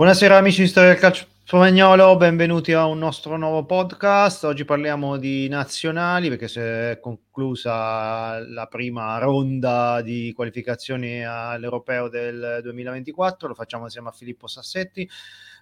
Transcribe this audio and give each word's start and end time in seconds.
Buonasera 0.00 0.38
amici 0.38 0.62
di 0.62 0.66
Storia 0.66 0.92
del 0.92 0.98
Calcio 0.98 1.26
Spagnolo, 1.44 2.16
benvenuti 2.16 2.72
a 2.72 2.86
un 2.86 2.96
nostro 2.96 3.36
nuovo 3.36 3.66
podcast. 3.66 4.44
Oggi 4.44 4.64
parliamo 4.64 5.18
di 5.18 5.46
nazionali 5.48 6.30
perché 6.30 6.48
si 6.48 6.58
è 6.58 6.98
conclusa 7.02 8.38
la 8.48 8.64
prima 8.64 9.18
ronda 9.18 10.00
di 10.00 10.32
qualificazioni 10.34 11.22
all'Europeo 11.22 12.08
del 12.08 12.60
2024. 12.62 13.48
Lo 13.48 13.54
facciamo 13.54 13.84
insieme 13.84 14.08
a 14.08 14.12
Filippo 14.12 14.46
Sassetti. 14.46 15.06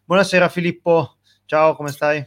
Buonasera 0.05 0.49
Filippo, 0.49 1.17
ciao, 1.45 1.75
come 1.75 1.89
stai? 1.89 2.25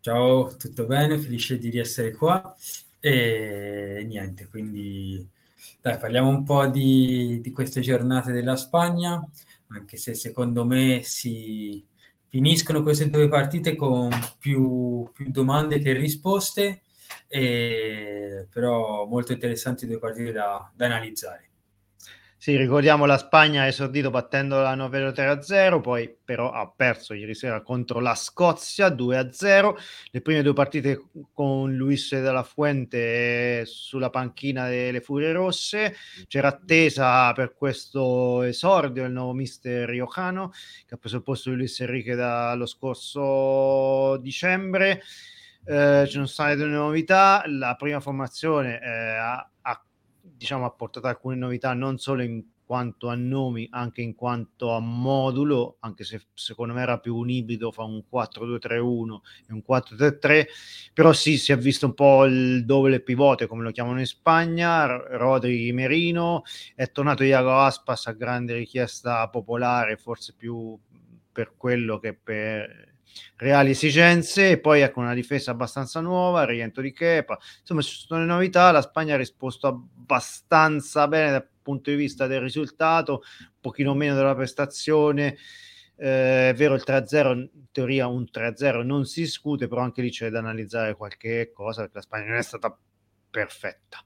Ciao, 0.00 0.54
tutto 0.54 0.84
bene? 0.84 1.16
Felice 1.16 1.56
di 1.56 1.78
essere 1.78 2.12
qua. 2.12 2.54
E 3.00 4.04
niente, 4.06 4.48
quindi 4.48 5.26
dai, 5.80 5.96
parliamo 5.96 6.28
un 6.28 6.44
po' 6.44 6.66
di, 6.66 7.40
di 7.40 7.50
queste 7.52 7.80
giornate 7.80 8.32
della 8.32 8.56
Spagna 8.56 9.26
anche 9.68 9.96
se 9.96 10.14
secondo 10.14 10.64
me 10.64 11.02
si 11.02 11.84
finiscono 12.28 12.82
queste 12.82 13.08
due 13.08 13.28
partite 13.28 13.74
con 13.74 14.10
più, 14.38 15.10
più 15.12 15.30
domande 15.30 15.78
che 15.78 15.92
risposte, 15.92 16.82
e, 17.26 18.46
però 18.50 19.06
molto 19.06 19.32
interessanti 19.32 19.86
due 19.86 19.98
partite 19.98 20.32
da, 20.32 20.70
da 20.74 20.86
analizzare. 20.86 21.47
Sì, 22.40 22.56
ricordiamo 22.56 23.04
la 23.04 23.18
Spagna 23.18 23.62
ha 23.62 23.66
esordito 23.66 24.10
battendo 24.10 24.60
la 24.60 24.76
Norvegia 24.76 25.10
3-0, 25.10 25.80
poi 25.80 26.08
però 26.24 26.52
ha 26.52 26.70
perso 26.70 27.12
ieri 27.12 27.34
sera 27.34 27.62
contro 27.62 27.98
la 27.98 28.14
Scozia 28.14 28.90
2-0. 28.90 29.74
Le 30.12 30.20
prime 30.20 30.42
due 30.42 30.52
partite 30.52 31.08
con 31.32 31.74
Luis 31.74 32.12
della 32.12 32.44
Fuente 32.44 33.64
sulla 33.66 34.10
panchina 34.10 34.68
delle 34.68 35.00
Furie 35.00 35.32
Rosse. 35.32 35.96
C'era 36.28 36.48
attesa 36.48 37.32
per 37.32 37.54
questo 37.54 38.42
esordio 38.42 39.04
il 39.04 39.10
nuovo 39.12 39.32
mister 39.32 39.88
Riojano, 39.88 40.52
che 40.86 40.94
ha 40.94 40.96
preso 40.96 41.16
il 41.16 41.24
posto 41.24 41.50
di 41.50 41.56
Luis 41.56 41.80
Enrique 41.80 42.14
dallo 42.14 42.66
scorso 42.66 44.16
dicembre. 44.18 45.02
Eh, 45.64 46.04
ci 46.06 46.12
sono 46.12 46.26
state 46.26 46.54
due 46.54 46.68
novità. 46.68 47.42
La 47.46 47.74
prima 47.74 47.98
formazione 47.98 48.80
eh, 48.80 48.88
ha, 48.88 49.50
ha 49.62 49.82
diciamo, 50.38 50.64
ha 50.64 50.70
portato 50.70 51.08
alcune 51.08 51.36
novità 51.36 51.74
non 51.74 51.98
solo 51.98 52.22
in 52.22 52.42
quanto 52.64 53.08
a 53.08 53.14
nomi, 53.14 53.66
anche 53.70 54.02
in 54.02 54.14
quanto 54.14 54.72
a 54.72 54.78
modulo, 54.78 55.78
anche 55.80 56.04
se 56.04 56.26
secondo 56.34 56.74
me 56.74 56.82
era 56.82 56.98
più 56.98 57.16
un 57.16 57.30
ibrido 57.30 57.72
fra 57.72 57.84
un 57.84 58.02
4-2-3-1 58.12 59.20
e 59.48 59.52
un 59.54 59.62
4-3-3, 59.66 60.46
però 60.92 61.14
sì, 61.14 61.38
si 61.38 61.50
è 61.50 61.56
visto 61.56 61.86
un 61.86 61.94
po' 61.94 62.26
il 62.26 62.66
double 62.66 63.00
pivote, 63.00 63.46
come 63.46 63.62
lo 63.62 63.70
chiamano 63.70 64.00
in 64.00 64.06
Spagna, 64.06 64.86
Rodri 65.16 65.72
Merino, 65.72 66.42
è 66.74 66.90
tornato 66.90 67.24
Iago 67.24 67.58
Aspas 67.58 68.06
a 68.06 68.12
grande 68.12 68.54
richiesta 68.54 69.26
popolare, 69.30 69.96
forse 69.96 70.34
più 70.36 70.78
per 71.32 71.54
quello 71.56 71.98
che 71.98 72.12
per 72.12 72.86
reali 73.36 73.70
esigenze 73.70 74.50
e 74.50 74.58
poi 74.58 74.82
ecco 74.82 75.00
una 75.00 75.14
difesa 75.14 75.52
abbastanza 75.52 76.00
nuova, 76.00 76.44
rientro 76.44 76.82
di 76.82 76.92
Kepa, 76.92 77.38
insomma 77.60 77.80
ci 77.80 77.96
sono 77.96 78.20
le 78.20 78.26
novità, 78.26 78.70
la 78.72 78.82
Spagna 78.82 79.14
ha 79.14 79.16
risposto 79.16 79.66
abbastanza 79.66 79.97
bene 81.08 81.30
dal 81.30 81.48
punto 81.62 81.90
di 81.90 81.96
vista 81.96 82.26
del 82.26 82.40
risultato, 82.40 83.22
un 83.40 83.60
pochino 83.60 83.94
meno 83.94 84.14
della 84.14 84.34
prestazione, 84.34 85.36
eh, 85.96 86.50
è 86.50 86.54
vero 86.54 86.74
il 86.74 86.82
3-0 86.86 87.32
in 87.32 87.48
teoria 87.72 88.06
un 88.06 88.24
3-0 88.30 88.84
non 88.84 89.04
si 89.04 89.22
discute, 89.22 89.66
però 89.66 89.82
anche 89.82 90.00
lì 90.00 90.10
c'è 90.10 90.30
da 90.30 90.38
analizzare 90.38 90.94
qualche 90.94 91.50
cosa 91.52 91.82
perché 91.82 91.96
la 91.96 92.02
Spagna 92.02 92.28
non 92.28 92.36
è 92.36 92.42
stata 92.42 92.76
perfetta. 93.30 93.98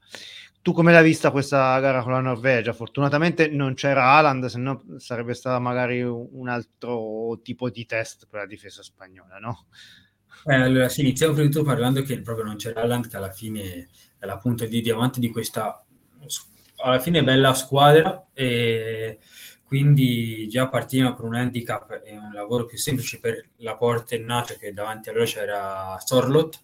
Tu 0.61 0.71
come 0.71 0.91
l'hai 0.91 1.03
vista 1.03 1.29
questa 1.29 1.77
gara 1.79 2.01
con 2.01 2.13
la 2.13 2.21
Norvegia? 2.21 2.73
Fortunatamente 2.73 3.47
non 3.47 3.73
c'era 3.73 4.05
Haaland, 4.05 4.45
se 4.45 4.57
no 4.57 4.81
sarebbe 4.97 5.33
stato 5.33 5.59
magari 5.59 6.01
un 6.01 6.47
altro 6.47 7.39
tipo 7.43 7.69
di 7.69 7.85
test 7.85 8.27
per 8.29 8.39
la 8.41 8.45
difesa 8.45 8.81
spagnola, 8.81 9.39
no? 9.39 9.67
Eh, 10.45 10.55
allora, 10.55 10.89
sì, 10.89 11.01
iniziamo 11.01 11.33
prima 11.33 11.47
di 11.47 11.53
tutto 11.53 11.65
parlando 11.65 12.01
che 12.01 12.21
proprio 12.21 12.45
non 12.45 12.55
c'era 12.55 12.81
Haaland, 12.81 13.09
che 13.09 13.17
alla 13.17 13.31
fine 13.31 13.89
è 14.17 14.25
la 14.25 14.37
punta 14.37 14.65
di 14.65 14.81
diamante 14.81 15.19
di 15.19 15.29
questa 15.29 15.85
alla 16.77 16.99
fine 16.99 17.23
bella 17.23 17.53
squadra 17.53 18.27
e 18.33 19.19
quindi 19.63 20.47
già 20.49 20.67
partiva 20.67 21.13
con 21.13 21.25
un 21.25 21.35
handicap 21.35 22.01
e 22.03 22.17
un 22.17 22.31
lavoro 22.33 22.65
più 22.65 22.77
semplice 22.77 23.19
per 23.19 23.49
la 23.57 23.75
porta 23.75 24.17
Nacho 24.17 24.55
che 24.59 24.73
davanti 24.73 25.09
a 25.09 25.13
loro 25.13 25.25
c'era 25.25 25.97
Sorlot 26.03 26.61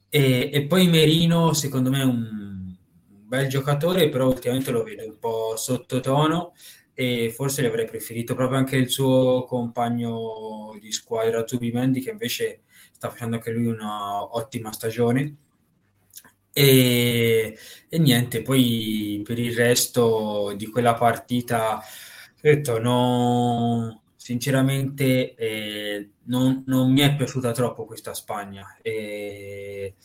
E, 0.10 0.50
e 0.52 0.66
poi 0.66 0.88
Merino, 0.88 1.54
secondo 1.54 1.92
me, 1.92 2.02
è 2.02 2.06
un 2.06 2.76
bel 3.06 3.48
giocatore, 3.48 4.10
però 4.10 4.26
ultimamente 4.26 4.72
lo 4.72 4.82
vedo 4.82 5.06
un 5.06 5.20
po' 5.20 5.56
sottotono 5.56 6.54
e 6.96 7.32
forse 7.32 7.62
gli 7.62 7.68
avrei 7.68 7.86
preferito 7.86 8.34
proprio 8.34 8.58
anche 8.58 8.78
il 8.78 8.90
suo 8.90 9.44
compagno 9.44 10.76
di 10.82 10.92
squadra 10.92 11.46
Zubimendi 11.46 12.02
che 12.02 12.10
invece 12.10 12.62
sta 12.94 13.12
facendo 13.12 13.36
anche 13.36 13.52
lui 13.52 13.68
una 13.68 14.36
ottima 14.36 14.72
stagione 14.72 15.36
e, 16.52 17.58
e 17.90 17.98
niente 18.00 18.42
poi 18.42 19.22
per 19.24 19.38
il 19.38 19.56
resto 19.56 20.54
di 20.58 20.66
quella 20.68 20.96
partita 20.96 21.84
detto 22.50 22.78
no 22.78 24.02
sinceramente 24.18 25.34
eh, 25.36 26.10
non, 26.24 26.64
non, 26.68 26.92
mi 26.92 27.00
è 27.00 27.16
piaciuta 27.16 27.54
troppo 27.54 27.86
questa 27.86 28.14
Spagna 28.14 28.78
e, 28.82 29.96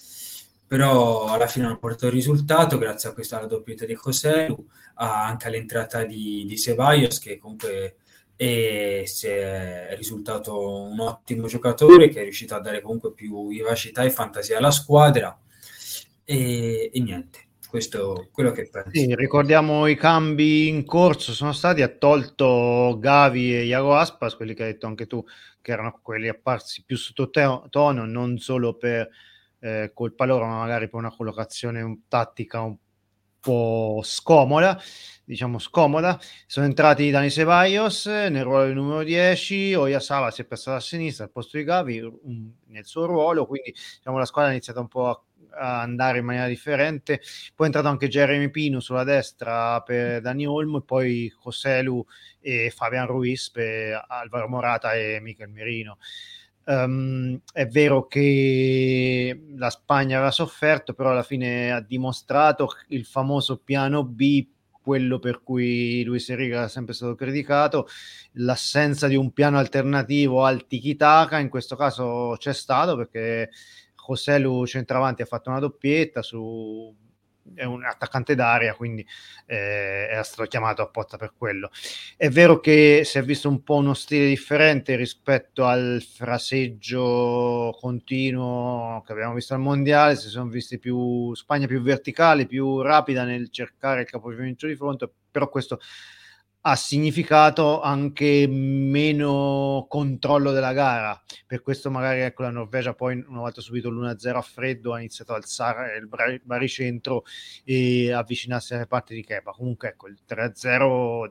però 0.67 1.27
alla 1.27 1.49
fine 1.49 1.67
hanno 1.67 1.79
portato 1.79 2.07
il 2.07 2.13
risultato 2.13 2.79
grazie 2.79 3.09
a 3.09 3.13
questa 3.13 3.45
doppietta 3.45 3.85
di 3.87 3.99
José, 4.01 4.55
anche 4.95 5.47
all'entrata 5.49 6.05
di, 6.05 6.45
di 6.47 6.57
Ceballos 6.57 7.19
che 7.19 7.39
comunque 7.39 7.97
è, 8.37 9.03
è 9.05 9.95
risultato 9.97 10.83
un 10.83 11.01
ottimo 11.01 11.49
giocatore 11.49 12.09
che 12.09 12.21
è 12.21 12.23
riuscito 12.23 12.55
a 12.55 12.61
dare 12.61 12.81
comunque 12.81 13.13
più 13.13 13.49
vivacità 13.49 14.05
e 14.05 14.11
fantasia 14.11 14.59
alla 14.59 14.71
squadra 14.71 15.37
e, 16.25 16.91
e 16.93 17.01
niente 17.01 17.48
questo 17.69 18.29
quello 18.33 18.53
che 18.53 18.69
penso. 18.71 18.91
Sì, 18.93 19.15
ricordiamo 19.15 19.87
i 19.87 19.97
cambi 19.97 20.69
in 20.69 20.85
corso 20.85 21.33
sono 21.33 21.53
stati, 21.53 21.83
ha 21.83 21.89
tolto 21.89 22.97
Gavi 22.99 23.55
e 23.55 23.65
Iago 23.65 23.95
Aspas, 23.95 24.35
quelli 24.35 24.55
che 24.55 24.65
hai 24.65 24.73
detto 24.73 24.87
anche 24.87 25.07
tu, 25.07 25.25
che 25.61 25.73
erano 25.73 26.01
quelli 26.03 26.29
apparsi 26.29 26.83
più 26.85 26.97
sottotono, 26.97 28.07
non 28.07 28.39
solo 28.39 28.75
per 28.75 29.09
eh, 29.61 29.91
colpa 29.95 30.25
loro, 30.25 30.47
ma 30.47 30.59
magari 30.59 30.89
per 30.89 30.99
una 30.99 31.15
collocazione 31.15 31.83
un, 31.83 32.09
tattica 32.09 32.61
un 32.61 32.77
po' 33.41 34.01
scomoda, 34.03 34.81
diciamo 35.25 35.59
scomoda. 35.59 36.19
Sono 36.47 36.67
entrati 36.67 37.11
Dani 37.11 37.31
Ceballos 37.31 38.07
nel 38.07 38.43
ruolo 38.45 38.65
del 38.65 38.75
numero 38.75 39.03
10, 39.03 39.75
Oyasava 39.75 40.31
si 40.31 40.43
è 40.43 40.45
passato 40.45 40.77
a 40.77 40.81
sinistra 40.81 41.25
al 41.25 41.31
posto 41.31 41.57
di 41.57 41.65
Gavi 41.65 42.01
um, 42.01 42.53
nel 42.67 42.85
suo 42.85 43.07
ruolo, 43.07 43.47
quindi 43.47 43.75
diciamo, 43.97 44.19
la 44.19 44.25
squadra 44.25 44.51
ha 44.51 44.55
iniziato 44.55 44.81
un 44.81 44.89
po' 44.89 45.09
a 45.09 45.23
andare 45.57 46.19
in 46.19 46.25
maniera 46.25 46.47
differente. 46.47 47.21
Poi 47.55 47.67
è 47.67 47.69
entrato 47.69 47.89
anche 47.89 48.09
Jeremy 48.09 48.51
Pino 48.51 48.81
sulla 48.81 49.05
destra 49.05 49.81
per 49.83 50.21
Dani 50.21 50.47
Olmo 50.47 50.79
e 50.79 50.83
poi 50.83 51.33
Joselu 51.43 52.05
e 52.41 52.73
Fabian 52.75 53.07
Ruiz 53.07 53.51
per 53.51 54.05
Alvaro 54.09 54.49
Morata 54.49 54.95
e 54.95 55.19
Michel 55.21 55.49
Merino. 55.49 55.99
Um, 56.65 57.41
è 57.51 57.67
vero 57.67 58.07
che 58.07 59.41
la 59.57 59.71
Spagna 59.71 60.17
aveva 60.17 60.31
sofferto, 60.31 60.93
però 60.93 61.13
alla 61.13 61.23
fine 61.23 61.73
ha 61.73 61.81
dimostrato 61.81 62.69
il 62.89 63.07
famoso 63.07 63.57
piano 63.57 64.05
B, 64.05 64.47
quello 64.83 65.19
per 65.19 65.43
cui 65.43 66.03
Luis 66.05 66.29
Enrique 66.29 66.65
è 66.65 66.69
sempre 66.69 66.93
stato 66.93 67.15
criticato, 67.15 67.89
l'assenza 68.33 69.07
di 69.07 69.17
un 69.17 69.33
piano 69.33 69.57
alternativo 69.57 70.45
al 70.45 70.67
tiki-taka, 70.67 71.39
in 71.39 71.49
questo 71.49 71.75
caso 71.75 72.35
c'è 72.39 72.53
stato 72.53 72.97
perché 72.97 73.49
Joselu 74.09 74.67
centravanti 74.67 75.23
ha 75.23 75.27
fatto 75.27 75.51
una 75.51 75.59
doppietta 75.59 76.23
su 76.23 76.95
è 77.55 77.65
un 77.65 77.85
attaccante 77.85 78.35
d'aria, 78.35 78.75
quindi 78.75 79.07
eh, 79.47 80.09
era 80.11 80.23
stato 80.23 80.49
chiamato 80.49 80.83
apposta 80.83 81.17
per 81.17 81.33
quello. 81.37 81.71
È 82.17 82.29
vero 82.29 82.61
che 82.61 83.03
si 83.05 83.19
è 83.19 83.23
visto 83.23 83.49
un 83.49 83.63
po' 83.63 83.77
uno 83.77 83.95
stile 83.95 84.27
differente 84.27 84.97
rispetto 84.97 85.65
al 85.65 86.03
fraseggio 86.03 87.77
continuo 87.81 89.03
che 89.05 89.13
abbiamo 89.13 89.35
visto 89.35 89.55
al 89.55 89.61
mondiale, 89.61 90.17
si 90.17 90.29
sono 90.29 90.49
visti 90.49 90.79
più 90.79 91.35
Spagna 91.35 91.67
più 91.67 91.81
verticale, 91.81 92.47
più 92.47 92.81
rapida 92.83 93.25
nel 93.25 93.51
cercare 93.51 94.03
il 94.03 94.07
capovolgimento 94.11 94.67
di 94.67 94.77
fronte, 94.77 95.11
però 95.31 95.49
questo 95.49 95.81
ha 96.63 96.77
significato 96.77 97.81
anche 97.81 98.47
meno 98.49 99.87
controllo 99.89 100.53
della 100.53 100.73
gara. 100.73 101.21
Per 101.47 101.63
questo 101.63 101.91
magari 101.91 102.21
ecco, 102.21 102.43
la 102.43 102.51
Norvegia 102.51 102.95
poi 102.95 103.25
una 103.27 103.41
volta 103.41 103.61
subito 103.61 103.91
l'1-0 103.91 104.37
a 104.37 104.43
freddo 104.43 104.93
ha 104.93 104.99
iniziato 104.99 105.33
a 105.33 105.37
alzare 105.37 105.97
il 105.97 106.41
baricentro 106.43 107.25
e 107.65 108.13
avvicinarsi 108.13 108.75
alle 108.75 108.87
parti 108.87 109.15
di 109.15 109.25
Kepa. 109.25 109.53
Comunque 109.53 109.89
ecco, 109.89 110.09
il 110.09 110.19
3-0 110.29 111.31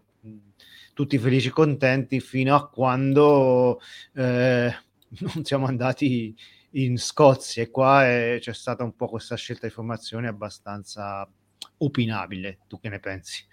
tutti 0.93 1.19
felici 1.19 1.49
e 1.49 1.51
contenti 1.51 2.19
fino 2.19 2.55
a 2.55 2.67
quando 2.69 3.79
eh, 4.15 4.73
non 5.19 5.43
siamo 5.45 5.67
andati 5.67 6.35
in 6.71 6.97
Scozia 6.97 7.63
e 7.63 7.69
qua 7.69 8.09
eh, 8.09 8.37
c'è 8.41 8.53
stata 8.53 8.83
un 8.83 8.95
po' 8.95 9.07
questa 9.07 9.35
scelta 9.35 9.67
di 9.67 9.73
formazione 9.73 10.27
abbastanza 10.27 11.29
opinabile. 11.77 12.59
Tu 12.67 12.79
che 12.79 12.89
ne 12.89 12.99
pensi? 12.99 13.45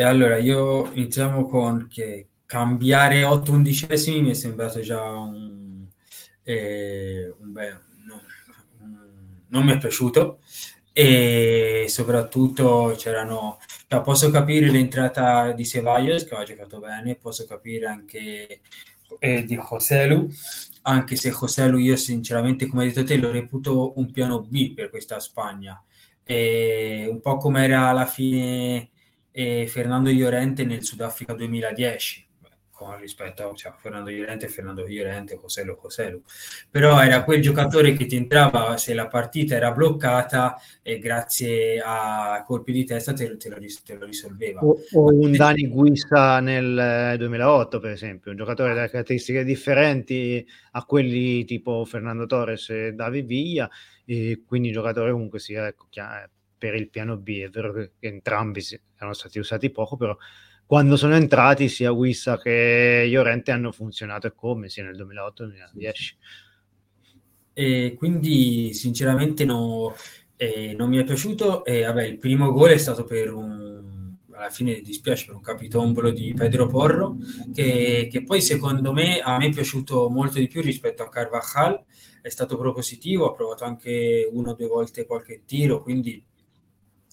E 0.00 0.02
allora 0.02 0.38
io 0.38 0.90
iniziamo 0.94 1.44
con 1.46 1.86
che 1.86 2.28
cambiare 2.46 3.22
8 3.22 3.52
undicesimi 3.52 4.22
mi 4.22 4.30
è 4.30 4.32
sembrato 4.32 4.80
già 4.80 4.98
un, 5.10 5.86
eh, 6.42 7.34
un 7.38 7.52
beh, 7.52 7.70
no, 8.06 8.22
non 9.48 9.62
mi 9.62 9.72
è 9.72 9.76
piaciuto. 9.76 10.38
E 10.90 11.84
soprattutto 11.90 12.94
c'erano 12.96 13.58
cioè, 13.88 14.00
posso 14.00 14.30
capire 14.30 14.70
l'entrata 14.70 15.52
di 15.52 15.66
Ceballos 15.66 16.24
che 16.24 16.34
ha 16.34 16.44
giocato 16.44 16.78
bene 16.78 17.16
posso 17.16 17.44
capire 17.44 17.86
anche 17.86 18.60
eh, 19.18 19.44
di 19.44 19.56
Joselu 19.56 20.30
anche 20.82 21.16
se 21.16 21.30
Joselu 21.30 21.76
io 21.76 21.96
sinceramente 21.96 22.66
come 22.66 22.84
hai 22.84 22.88
detto 22.88 23.04
te 23.04 23.18
lo 23.18 23.30
reputo 23.30 23.98
un 23.98 24.10
piano 24.10 24.40
B 24.40 24.72
per 24.72 24.88
questa 24.88 25.20
Spagna. 25.20 25.78
E 26.24 27.06
un 27.10 27.20
po' 27.20 27.36
come 27.36 27.64
era 27.64 27.88
alla 27.88 28.06
fine 28.06 28.89
e 29.30 29.66
Fernando 29.68 30.10
Llorente 30.10 30.64
nel 30.64 30.82
Sudafrica 30.82 31.34
2010 31.34 32.28
con 32.80 32.98
rispetto 32.98 33.50
a 33.50 33.54
cioè, 33.54 33.74
Fernando 33.76 34.08
Llorente 34.08 34.48
Fernando 34.48 34.86
Llorente, 34.86 35.36
Coselo 35.36 35.76
Coselo 35.76 36.22
però 36.70 36.98
era 37.02 37.24
quel 37.24 37.42
giocatore 37.42 37.92
che 37.92 38.06
ti 38.06 38.16
entrava 38.16 38.78
se 38.78 38.94
la 38.94 39.06
partita 39.06 39.54
era 39.54 39.70
bloccata 39.70 40.56
e 40.80 40.98
grazie 40.98 41.78
a 41.84 42.42
colpi 42.46 42.72
di 42.72 42.86
testa 42.86 43.12
te, 43.12 43.36
te, 43.36 43.50
lo, 43.50 43.58
te 43.84 43.94
lo, 43.96 44.06
risolveva. 44.06 44.60
O, 44.64 44.78
o 44.92 45.12
un 45.12 45.32
Dani 45.32 45.68
Guisa 45.68 46.40
nel 46.40 47.16
2008 47.18 47.80
per 47.80 47.90
esempio 47.90 48.30
un 48.30 48.38
giocatore 48.38 48.72
da 48.72 48.88
caratteristiche 48.88 49.44
differenti 49.44 50.46
a 50.70 50.82
quelli 50.84 51.44
tipo 51.44 51.84
Fernando 51.84 52.24
Torres 52.24 52.70
e 52.70 52.92
David 52.94 53.26
Villa 53.26 53.68
e 54.06 54.42
quindi 54.46 54.68
un 54.68 54.74
giocatore 54.74 55.12
comunque 55.12 55.38
sì, 55.38 55.52
ecco, 55.52 55.86
chiaro, 55.90 56.30
per 56.60 56.74
il 56.74 56.90
piano 56.90 57.16
B. 57.16 57.40
È 57.40 57.48
vero 57.48 57.72
che 57.72 57.92
entrambi 58.00 58.62
erano 58.96 59.14
stati 59.14 59.38
usati 59.38 59.70
poco, 59.70 59.96
però 59.96 60.14
quando 60.66 60.96
sono 60.96 61.16
entrati 61.16 61.68
sia 61.68 61.90
Wissa 61.90 62.38
che 62.38 63.06
Llorente 63.08 63.50
hanno 63.50 63.72
funzionato 63.72 64.26
e 64.26 64.34
come 64.34 64.68
sia 64.68 64.84
nel 64.84 64.94
2008 64.94 65.42
e 65.42 65.46
2010. 65.46 66.16
E 67.54 67.94
quindi 67.96 68.72
sinceramente 68.74 69.44
no, 69.44 69.94
eh, 70.36 70.74
non 70.76 70.90
mi 70.90 70.98
è 70.98 71.04
piaciuto. 71.04 71.64
E, 71.64 71.82
vabbè, 71.82 72.04
il 72.04 72.18
primo 72.18 72.52
gol 72.52 72.70
è 72.70 72.76
stato 72.76 73.04
per 73.04 73.32
un, 73.32 74.14
alla 74.32 74.50
fine 74.50 74.80
dispiace 74.80 75.26
per 75.26 75.34
un 75.34 75.40
capitombolo 75.40 76.10
di 76.10 76.34
Pedro 76.34 76.66
Porro, 76.66 77.16
che, 77.54 78.08
che, 78.10 78.22
poi 78.22 78.40
secondo 78.40 78.92
me 78.92 79.18
a 79.20 79.38
me 79.38 79.46
è 79.46 79.50
piaciuto 79.50 80.08
molto 80.10 80.38
di 80.38 80.46
più 80.46 80.60
rispetto 80.60 81.02
a 81.02 81.08
Carvajal, 81.08 81.82
è 82.22 82.28
stato 82.28 82.56
propositivo, 82.56 83.28
ha 83.28 83.34
provato 83.34 83.64
anche 83.64 84.28
una 84.30 84.50
o 84.50 84.54
due 84.54 84.66
volte 84.68 85.06
qualche 85.06 85.42
tiro, 85.46 85.82
quindi 85.82 86.22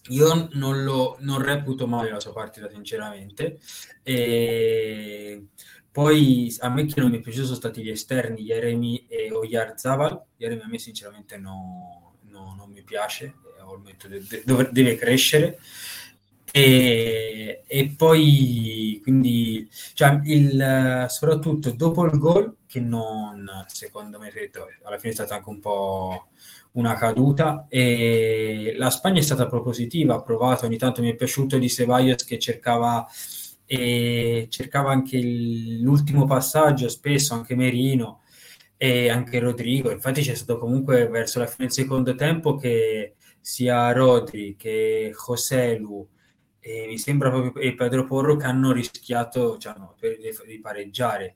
io 0.09 0.50
non, 0.54 0.83
lo, 0.83 1.18
non 1.19 1.42
reputo 1.42 1.88
male 1.88 2.12
la 2.12 2.19
sua 2.19 2.33
partita, 2.33 2.69
sinceramente. 2.69 3.59
E 4.04 5.48
poi 5.92 6.56
a 6.59 6.69
me 6.69 6.86
che 6.86 7.00
non 7.01 7.09
mi 7.09 7.18
è 7.18 7.21
piaciuto 7.21 7.45
sono 7.45 7.57
stati 7.57 7.81
gli 7.81 7.89
esterni, 7.89 8.44
Jeremy 8.44 9.06
e 9.09 9.31
Oyarzabal. 9.31 10.21
Jeremy 10.38 10.62
a 10.62 10.68
me 10.68 10.77
sinceramente 10.77 11.38
no, 11.38 12.18
no, 12.24 12.54
non 12.56 12.69
mi 12.69 12.83
piace, 12.83 13.33
deve, 14.44 14.69
deve 14.71 14.95
crescere. 14.95 15.59
E, 16.51 17.63
e, 17.67 17.94
poi 17.95 18.99
quindi 19.03 19.67
cioè, 19.94 20.21
il, 20.23 21.05
soprattutto 21.09 21.71
dopo 21.71 22.05
il 22.05 22.17
gol 22.17 22.55
che 22.65 22.79
non 22.79 23.49
secondo 23.67 24.17
me 24.17 24.31
alla 24.83 24.97
fine 24.97 25.11
è 25.11 25.15
stato 25.15 25.33
anche 25.33 25.49
un 25.49 25.59
po' 25.59 26.27
una 26.77 26.95
caduta 26.95 27.65
e 27.69 28.75
la 28.77 28.89
Spagna 28.89 29.19
è 29.19 29.23
stata 29.23 29.47
propositiva, 29.47 30.15
ha 30.15 30.21
provato, 30.21 30.65
ogni 30.65 30.77
tanto 30.77 31.01
mi 31.01 31.09
è 31.11 31.15
piaciuto 31.15 31.57
di 31.57 31.69
Ceballos 31.69 32.23
che 32.23 32.39
cercava, 32.39 33.05
e 33.65 34.47
cercava 34.49 34.91
anche 34.91 35.19
l'ultimo 35.21 36.25
passaggio, 36.25 36.88
spesso 36.89 37.33
anche 37.33 37.55
Merino 37.55 38.21
e 38.77 39.09
anche 39.09 39.39
Rodrigo, 39.39 39.91
infatti 39.91 40.21
c'è 40.21 40.35
stato 40.35 40.59
comunque 40.59 41.07
verso 41.07 41.39
la 41.39 41.47
fine 41.47 41.67
del 41.67 41.71
secondo 41.71 42.15
tempo 42.15 42.55
che 42.55 43.15
sia 43.41 43.91
Rodri 43.91 44.55
che 44.55 45.13
Joselu 45.13 46.07
e 46.59 46.86
mi 46.88 46.98
sembra 46.98 47.30
proprio 47.30 47.62
e 47.62 47.74
Pedro 47.75 48.06
Porro 48.06 48.36
che 48.36 48.45
hanno 48.45 48.71
rischiato 48.71 49.57
cioè, 49.57 49.74
no, 49.77 49.95
per, 50.00 50.18
di 50.18 50.59
pareggiare 50.59 51.36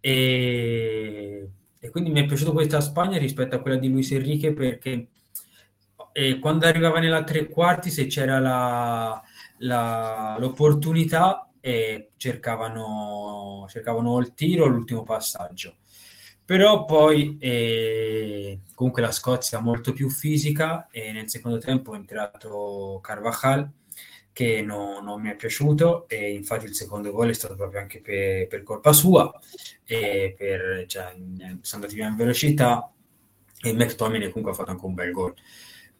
e 0.00 1.50
e 1.82 1.88
quindi 1.88 2.10
mi 2.10 2.20
è 2.20 2.26
piaciuta 2.26 2.50
questa 2.50 2.82
Spagna 2.82 3.16
rispetto 3.16 3.56
a 3.56 3.60
quella 3.60 3.78
di 3.78 3.88
Luis 3.88 4.12
Enrique 4.12 4.52
perché 4.52 5.08
quando 6.38 6.66
arrivava 6.66 6.98
nella 6.98 7.24
tre 7.24 7.48
quarti, 7.48 7.88
se 7.88 8.06
c'era 8.06 8.38
la, 8.38 9.22
la, 9.58 10.36
l'opportunità, 10.38 11.48
cercavano, 12.16 13.64
cercavano 13.68 14.18
il 14.18 14.34
tiro, 14.34 14.66
l'ultimo 14.66 15.04
passaggio. 15.04 15.76
Però 16.44 16.84
poi 16.84 17.38
eh, 17.40 18.60
comunque 18.74 19.00
la 19.00 19.12
Scozia 19.12 19.60
molto 19.60 19.92
più 19.92 20.10
fisica 20.10 20.88
e 20.90 21.12
nel 21.12 21.30
secondo 21.30 21.58
tempo 21.58 21.94
è 21.94 21.96
entrato 21.96 22.98
Carvajal 23.00 23.70
che 24.32 24.62
no, 24.62 25.00
non 25.00 25.20
mi 25.20 25.30
è 25.30 25.36
piaciuto 25.36 26.08
e 26.08 26.32
infatti 26.32 26.66
il 26.66 26.74
secondo 26.74 27.10
gol 27.12 27.30
è 27.30 27.34
stato 27.34 27.56
proprio 27.56 27.80
anche 27.80 28.00
per, 28.00 28.46
per 28.46 28.62
colpa 28.62 28.92
sua 28.92 29.32
e 29.84 30.34
per, 30.36 30.84
cioè, 30.86 31.14
sono 31.60 31.82
andati 31.82 31.94
via 31.94 32.08
in 32.08 32.16
velocità 32.16 32.92
e 33.62 33.72
McTominay 33.72 34.28
comunque 34.28 34.52
ha 34.52 34.54
fatto 34.54 34.70
anche 34.70 34.86
un 34.86 34.94
bel 34.94 35.12
gol. 35.12 35.34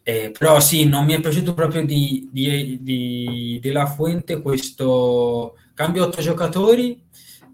Eh, 0.03 0.31
però 0.37 0.61
sì, 0.61 0.87
non 0.87 1.05
mi 1.05 1.13
è 1.13 1.21
piaciuto 1.21 1.53
proprio 1.53 1.85
di, 1.85 2.29
di, 2.33 2.79
di, 2.83 3.59
di 3.61 3.71
La 3.71 3.87
Fuente 3.87 4.41
questo 4.41 5.57
cambio 5.75 6.05
otto 6.05 6.23
giocatori 6.23 7.03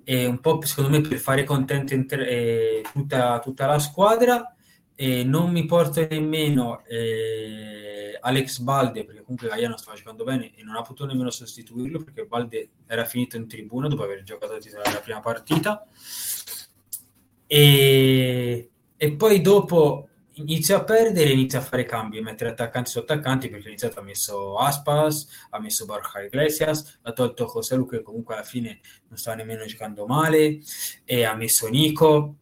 e 0.04 0.26
un 0.26 0.40
po' 0.40 0.60
secondo 0.64 0.90
me 0.90 1.00
per 1.00 1.18
fare 1.18 1.42
contento 1.42 1.94
inter- 1.94 2.26
eh, 2.28 2.82
tutta, 2.92 3.40
tutta 3.40 3.66
la 3.66 3.78
squadra 3.80 4.54
e 4.94 5.24
non 5.24 5.50
mi 5.50 5.66
porto 5.66 6.06
nemmeno 6.08 6.84
eh, 6.86 7.95
Alex 8.26 8.58
Balde 8.58 9.04
perché 9.04 9.22
comunque 9.22 9.48
Gaiano 9.48 9.76
stava 9.76 9.96
giocando 9.96 10.24
bene 10.24 10.52
e 10.54 10.62
non 10.62 10.76
ha 10.76 10.82
potuto 10.82 11.06
nemmeno 11.06 11.30
sostituirlo 11.30 12.02
perché 12.02 12.26
Balde 12.26 12.68
era 12.86 13.04
finito 13.04 13.36
in 13.36 13.46
tribuna 13.46 13.88
dopo 13.88 14.02
aver 14.02 14.22
giocato 14.22 14.52
la 14.54 15.00
prima 15.00 15.20
partita 15.20 15.86
e, 17.46 18.70
e 18.96 19.12
poi 19.12 19.40
dopo 19.40 20.08
inizia 20.38 20.78
a 20.78 20.84
perdere 20.84 21.30
inizia 21.30 21.60
a 21.60 21.62
fare 21.62 21.84
cambi, 21.84 22.18
a 22.18 22.22
mettere 22.22 22.50
attaccanti 22.50 22.90
su 22.90 22.98
attaccanti 22.98 23.48
perché 23.48 23.68
iniziato 23.68 24.00
ha 24.00 24.02
messo 24.02 24.56
Aspas, 24.58 25.46
ha 25.50 25.60
messo 25.60 25.84
Borja 25.84 26.20
Iglesias, 26.20 26.98
ha 27.02 27.12
tolto 27.12 27.50
José 27.52 27.76
Lu 27.76 27.86
che 27.86 28.02
comunque 28.02 28.34
alla 28.34 28.42
fine 28.42 28.80
non 29.08 29.18
stava 29.18 29.36
nemmeno 29.36 29.64
giocando 29.64 30.04
male 30.04 30.58
e 31.04 31.24
ha 31.24 31.34
messo 31.34 31.68
Nico 31.68 32.36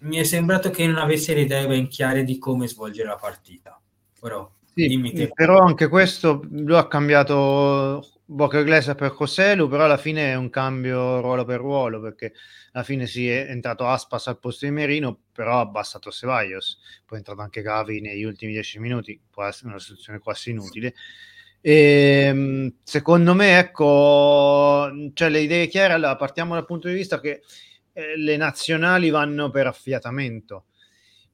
mi 0.00 0.16
è 0.16 0.22
sembrato 0.22 0.70
che 0.70 0.86
non 0.86 0.98
avesse 0.98 1.34
le 1.34 1.42
idee 1.42 1.66
ben 1.66 1.88
chiare 1.88 2.24
di 2.24 2.38
come 2.38 2.68
svolgere 2.68 3.08
la 3.08 3.16
partita. 3.16 3.80
Però, 4.18 4.50
sì, 4.74 5.30
però 5.34 5.58
anche 5.58 5.88
questo 5.88 6.46
lui 6.50 6.76
ha 6.76 6.86
cambiato 6.86 8.06
Boca 8.24 8.60
Iglesias 8.60 8.94
per 8.94 9.12
Coselu, 9.12 9.68
però 9.68 9.84
alla 9.84 9.96
fine 9.96 10.30
è 10.30 10.36
un 10.36 10.50
cambio 10.50 11.20
ruolo 11.20 11.44
per 11.44 11.58
ruolo 11.58 12.00
perché 12.00 12.32
alla 12.72 12.84
fine 12.84 13.06
si 13.06 13.28
è 13.28 13.46
entrato 13.48 13.86
Aspas 13.86 14.28
al 14.28 14.38
posto 14.38 14.66
di 14.66 14.70
Merino, 14.70 15.18
però 15.32 15.56
ha 15.56 15.60
abbassato 15.60 16.12
Ceballos, 16.12 16.78
poi 17.04 17.16
è 17.16 17.20
entrato 17.20 17.40
anche 17.40 17.62
Gavi 17.62 18.00
negli 18.00 18.22
ultimi 18.22 18.52
dieci 18.52 18.78
minuti, 18.78 19.20
può 19.28 19.42
essere 19.42 19.70
una 19.70 19.80
soluzione 19.80 20.20
quasi 20.20 20.50
inutile. 20.50 20.94
E, 21.60 21.72
ehm, 22.28 22.74
secondo 22.84 23.34
me, 23.34 23.58
ecco, 23.58 24.88
cioè 25.12 25.28
le 25.28 25.40
idee 25.40 25.66
chiare, 25.66 25.94
allora 25.94 26.14
partiamo 26.14 26.54
dal 26.54 26.64
punto 26.64 26.86
di 26.86 26.94
vista 26.94 27.18
che 27.18 27.42
eh, 27.92 28.16
le 28.16 28.36
nazionali 28.36 29.10
vanno 29.10 29.50
per 29.50 29.66
affiatamento. 29.66 30.66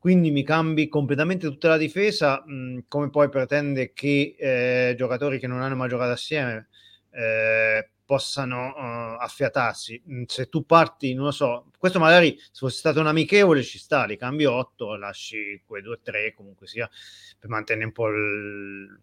Quindi 0.06 0.30
mi 0.30 0.44
cambi 0.44 0.88
completamente 0.88 1.48
tutta 1.48 1.66
la 1.66 1.76
difesa, 1.76 2.40
mh, 2.46 2.84
come 2.86 3.10
poi 3.10 3.28
pretende 3.28 3.92
che 3.92 4.36
eh, 4.38 4.94
giocatori 4.96 5.40
che 5.40 5.48
non 5.48 5.62
hanno 5.62 5.74
mai 5.74 5.88
giocato 5.88 6.12
assieme 6.12 6.68
eh, 7.10 7.90
possano 8.04 8.68
uh, 8.68 9.20
affiatarsi. 9.20 10.00
Se 10.26 10.48
tu 10.48 10.64
parti, 10.64 11.12
non 11.12 11.24
lo 11.24 11.30
so, 11.32 11.72
questo 11.76 11.98
magari 11.98 12.38
se 12.38 12.50
fosse 12.52 12.78
stato 12.78 13.00
un 13.00 13.08
amichevole 13.08 13.64
ci 13.64 13.78
sta, 13.78 14.04
li 14.04 14.16
cambi 14.16 14.44
8, 14.44 14.94
lasci 14.94 15.60
quei 15.66 15.82
2-3 15.82 16.34
comunque 16.36 16.68
sia 16.68 16.88
per 17.36 17.50
mantenere 17.50 17.86
un 17.86 17.92
po' 17.92 18.06
il, 18.06 19.00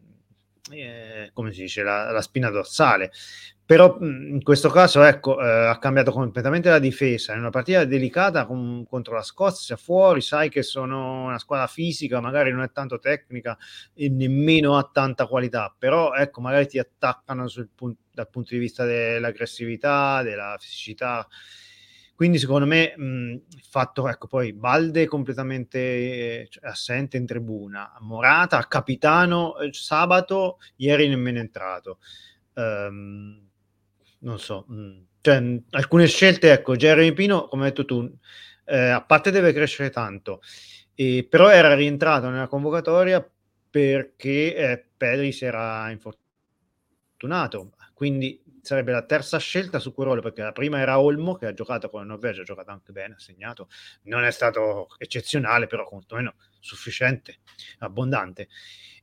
eh, 0.72 1.32
come 1.34 1.52
si 1.52 1.64
dice, 1.64 1.84
la, 1.84 2.12
la, 2.12 2.22
spina 2.22 2.50
dorsale. 2.50 3.12
Però 3.66 3.98
in 4.02 4.44
questo 4.44 4.70
caso, 4.70 5.04
ecco, 5.04 5.42
eh, 5.42 5.68
ha 5.68 5.80
cambiato 5.80 6.12
completamente 6.12 6.70
la 6.70 6.80
difesa. 6.80 7.32
In 7.32 7.40
una 7.40 7.50
partita 7.50 7.86
delicata 7.86 8.46
con, 8.46 8.86
contro 8.86 9.16
la 9.16 9.22
Scozia, 9.24 9.78
fuori, 9.78 10.20
sai 10.20 10.50
che 10.50 10.64
sono 10.64 11.24
una 11.24 11.40
squadra 11.40 11.68
fisica, 11.68 12.20
magari 12.20 12.52
non 12.52 12.62
è 12.62 12.72
tanto 12.74 13.00
tecnica 13.00 13.58
e 13.94 14.10
nemmeno 14.10 14.78
ha 14.78 14.90
tanta 14.92 15.28
qualità, 15.28 15.74
però 15.78 16.14
ecco, 16.14 16.42
magari 16.42 16.68
ti 16.68 16.78
attaccano 16.78 17.46
pun- 17.74 17.96
dal 18.12 18.30
punto 18.30 18.50
di 18.54 18.60
vista 18.60 18.84
dell'aggressività, 18.84 20.22
della 20.24 20.58
fisicità. 20.60 21.26
Quindi 22.16 22.40
secondo 22.40 22.66
me 22.66 22.94
il 22.98 23.64
fatto, 23.68 24.10
ecco, 24.10 24.28
poi 24.28 24.52
Balde 24.54 25.08
completamente 25.08 25.78
eh, 25.80 26.50
assente 26.64 27.16
in 27.16 27.26
tribuna, 27.26 27.94
Morata, 28.02 28.68
capitano 28.68 29.58
eh, 29.58 29.70
sabato, 29.72 30.60
ieri 30.76 31.08
nemmeno 31.08 31.40
entrato. 31.40 32.00
Um, 32.56 33.50
non 34.24 34.40
so, 34.40 34.66
mh, 34.68 35.06
cioè, 35.22 35.60
alcune 35.72 36.08
scelte, 36.08 36.52
ecco, 36.52 36.76
Jeremy 36.76 37.14
Pino, 37.14 37.48
come 37.48 37.64
hai 37.64 37.70
detto 37.70 37.86
tu, 37.86 38.12
eh, 38.66 38.90
a 38.90 39.02
parte 39.04 39.32
deve 39.32 39.54
crescere 39.54 39.90
tanto, 39.90 40.42
e, 40.96 41.26
però 41.30 41.50
era 41.50 41.74
rientrato 41.76 42.30
nella 42.30 42.48
convocatoria 42.48 43.26
perché 43.70 44.56
eh, 44.56 44.86
Pedri 44.98 45.32
si 45.32 45.46
era 45.46 45.90
infortunato, 45.92 47.72
quindi 47.94 48.43
sarebbe 48.64 48.94
la 48.94 49.04
terza 49.04 49.38
scelta 49.40 49.78
su 49.78 49.94
quel 49.94 50.08
ruolo 50.08 50.22
perché 50.22 50.42
la 50.42 50.54
prima 50.54 50.80
era 50.80 50.98
Olmo 51.00 51.36
che 51.36 51.48
ha 51.48 51.54
giocato 51.54 51.90
con 51.90 52.00
la 52.00 52.06
Norvegia, 52.08 52.42
ha 52.42 52.46
giocato 52.46 52.72
anche 52.72 52.94
bene, 52.94 53.16
ha 53.16 53.20
segnato, 53.20 53.68
non 54.04 54.24
è 54.24 54.32
stato 54.32 54.88
eccezionale 54.98 55.68
però 55.68 55.86
quantomeno 55.86 56.36
sufficiente, 56.60 57.40
abbondante. 57.80 58.48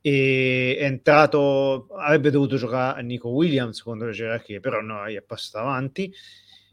E 0.00 0.76
è 0.78 0.84
entrato, 0.84 1.88
avrebbe 1.88 2.30
dovuto 2.30 2.56
giocare 2.56 3.02
Nico 3.02 3.28
Williams 3.28 3.76
secondo 3.76 4.06
le 4.06 4.12
gerarchie, 4.12 4.60
però 4.60 4.80
no, 4.80 5.04
è 5.04 5.22
passato 5.22 5.58
avanti. 5.66 6.10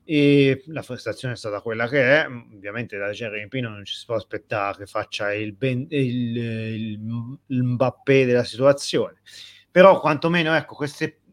E 0.06 0.64
la 0.68 0.82
prestazione 0.82 1.34
è 1.34 1.38
stata 1.38 1.60
quella 1.60 1.90
che 1.90 2.22
è, 2.22 2.28
ovviamente 2.28 2.98
da 2.98 3.10
Jeremy 3.10 3.50
Pino 3.50 3.68
non 3.68 3.84
ci 3.84 3.96
si 3.96 4.06
può 4.06 4.16
aspettare 4.16 4.78
che 4.78 4.86
faccia 4.86 5.34
il, 5.34 5.52
ben, 5.52 5.86
il, 5.90 6.38
il, 6.38 7.40
il 7.48 7.64
Mbappé 7.64 8.24
della 8.26 8.46
situazione, 8.46 9.20
però 9.70 10.00
quantomeno 10.00 10.56
ecco, 10.56 10.76
queste, 10.76 11.24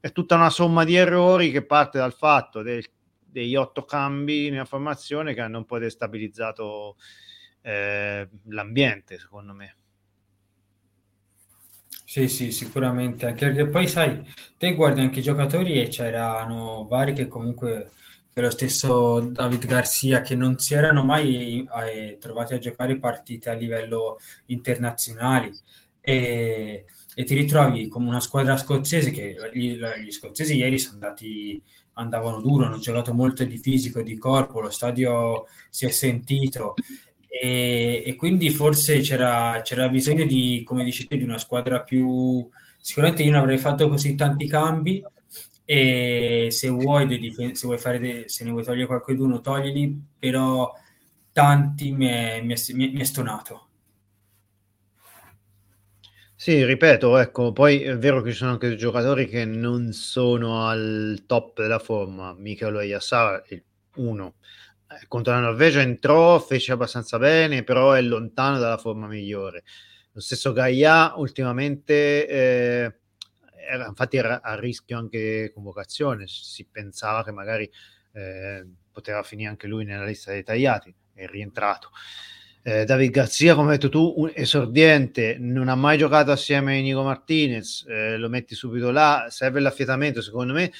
è 0.00 0.12
tutta 0.12 0.34
una 0.34 0.50
somma 0.50 0.84
di 0.84 0.94
errori 0.94 1.50
che 1.50 1.64
parte 1.64 1.98
dal 1.98 2.14
fatto 2.14 2.62
del, 2.62 2.84
degli 3.18 3.56
otto 3.56 3.84
cambi 3.84 4.50
nella 4.50 4.64
formazione 4.64 5.34
che 5.34 5.40
hanno 5.40 5.58
un 5.58 5.64
po' 5.64 5.78
destabilizzato 5.78 6.96
eh, 7.62 8.28
l'ambiente 8.48 9.18
secondo 9.18 9.52
me. 9.52 9.76
Sì, 12.04 12.28
sì, 12.28 12.52
sicuramente, 12.52 13.24
anche 13.24 13.46
perché 13.46 13.66
poi 13.68 13.88
sai, 13.88 14.22
te 14.58 14.74
guardi 14.74 15.00
anche 15.00 15.20
i 15.20 15.22
giocatori 15.22 15.80
e 15.80 15.88
c'erano 15.88 16.86
vari 16.86 17.14
che 17.14 17.26
comunque, 17.26 17.90
lo 18.34 18.50
stesso 18.50 19.20
David 19.20 19.64
Garcia, 19.64 20.20
che 20.20 20.34
non 20.34 20.58
si 20.58 20.74
erano 20.74 21.04
mai 21.04 21.66
eh, 21.86 22.18
trovati 22.20 22.52
a 22.52 22.58
giocare 22.58 22.98
partite 22.98 23.48
a 23.48 23.54
livello 23.54 24.18
internazionale 24.46 25.52
e, 26.02 26.84
e, 27.14 27.24
ti 27.24 27.34
ritrovi 27.34 27.88
come 27.88 28.08
una 28.08 28.20
squadra 28.20 28.56
scozzese 28.56 29.10
che 29.10 29.36
gli, 29.52 29.76
gli 29.76 30.10
scozzesi 30.10 30.56
ieri 30.56 30.78
sono 30.78 30.94
andati, 30.94 31.62
andavano 31.94 32.40
duro, 32.40 32.66
hanno 32.66 32.78
giocato 32.78 33.12
molto 33.12 33.44
di 33.44 33.58
fisico 33.58 34.00
e 34.00 34.04
di 34.04 34.16
corpo, 34.16 34.60
lo 34.60 34.70
stadio 34.70 35.46
si 35.70 35.86
è 35.86 35.90
sentito 35.90 36.74
e, 37.28 38.02
e 38.04 38.14
quindi 38.14 38.50
forse 38.50 39.00
c'era, 39.00 39.62
c'era, 39.62 39.88
bisogno 39.88 40.24
di, 40.26 40.62
come 40.64 40.84
dici 40.84 41.06
di 41.08 41.22
una 41.22 41.38
squadra 41.38 41.80
più... 41.80 42.46
Sicuramente 42.78 43.22
io 43.22 43.30
non 43.30 43.40
avrei 43.40 43.58
fatto 43.58 43.88
così 43.88 44.14
tanti 44.16 44.46
cambi 44.46 45.02
e 45.64 46.48
se 46.50 46.68
vuoi, 46.68 47.32
se 47.52 47.66
vuoi 47.66 47.78
fare 47.78 48.28
se 48.28 48.44
ne 48.44 48.50
vuoi 48.50 48.64
togliere 48.64 48.86
qualcuno, 48.86 49.40
toglili, 49.40 49.98
però 50.18 50.70
tanti 51.32 51.92
mi 51.92 52.06
è, 52.06 52.42
mi 52.42 52.54
è, 52.54 52.72
mi 52.72 53.00
è 53.00 53.04
stonato. 53.04 53.68
Sì, 56.42 56.64
ripeto, 56.64 57.18
ecco, 57.18 57.52
poi 57.52 57.82
è 57.82 57.96
vero 57.96 58.20
che 58.20 58.32
ci 58.32 58.38
sono 58.38 58.50
anche 58.50 58.74
giocatori 58.74 59.28
che 59.28 59.44
non 59.44 59.92
sono 59.92 60.66
al 60.66 61.22
top 61.24 61.60
della 61.62 61.78
forma, 61.78 62.34
Michele 62.34 62.78
Oyassar, 62.78 63.44
uno, 63.98 64.34
eh, 64.88 65.06
contro 65.06 65.32
la 65.34 65.38
Norvegia 65.38 65.82
entrò, 65.82 66.40
fece 66.40 66.72
abbastanza 66.72 67.16
bene, 67.20 67.62
però 67.62 67.92
è 67.92 68.02
lontano 68.02 68.58
dalla 68.58 68.76
forma 68.76 69.06
migliore. 69.06 69.62
Lo 70.10 70.20
stesso 70.20 70.52
Gaia 70.52 71.12
ultimamente 71.16 72.26
eh, 72.26 72.94
era, 73.68 73.86
infatti 73.86 74.16
era 74.16 74.40
a 74.42 74.58
rischio 74.58 74.98
anche 74.98 75.52
convocazione, 75.54 76.26
si 76.26 76.66
pensava 76.68 77.22
che 77.22 77.30
magari 77.30 77.70
eh, 78.14 78.66
poteva 78.90 79.22
finire 79.22 79.48
anche 79.50 79.68
lui 79.68 79.84
nella 79.84 80.04
lista 80.04 80.32
dei 80.32 80.42
tagliati, 80.42 80.92
è 81.14 81.24
rientrato. 81.26 81.90
Eh, 82.64 82.84
David 82.84 83.10
Garzia, 83.10 83.56
come 83.56 83.72
hai 83.72 83.76
detto 83.76 83.88
tu, 83.88 84.14
un 84.18 84.30
esordiente, 84.32 85.36
non 85.36 85.66
ha 85.68 85.74
mai 85.74 85.98
giocato 85.98 86.30
assieme 86.30 86.78
a 86.78 86.80
Nico 86.80 87.02
Martinez, 87.02 87.84
eh, 87.88 88.16
lo 88.16 88.28
metti 88.28 88.54
subito 88.54 88.92
là, 88.92 89.26
serve 89.30 89.58
l'affiatamento 89.58 90.22
secondo 90.22 90.52
me. 90.52 90.70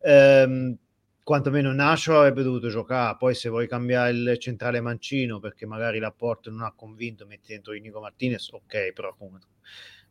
Ehm, 0.00 0.74
quantomeno 1.22 1.72
Nascio 1.74 2.16
avrebbe 2.16 2.42
dovuto 2.42 2.68
giocare. 2.70 3.16
Poi, 3.18 3.34
se 3.34 3.50
vuoi 3.50 3.68
cambiare 3.68 4.12
il 4.12 4.36
centrale 4.38 4.80
mancino 4.80 5.38
perché 5.38 5.66
magari 5.66 5.98
l'apporto 5.98 6.48
non 6.50 6.62
ha 6.62 6.72
convinto, 6.74 7.26
metti 7.26 7.52
dentro 7.52 7.74
Nico 7.74 8.00
Martinez, 8.00 8.48
ok, 8.52 8.92
però 8.94 9.14
comunque, 9.18 9.48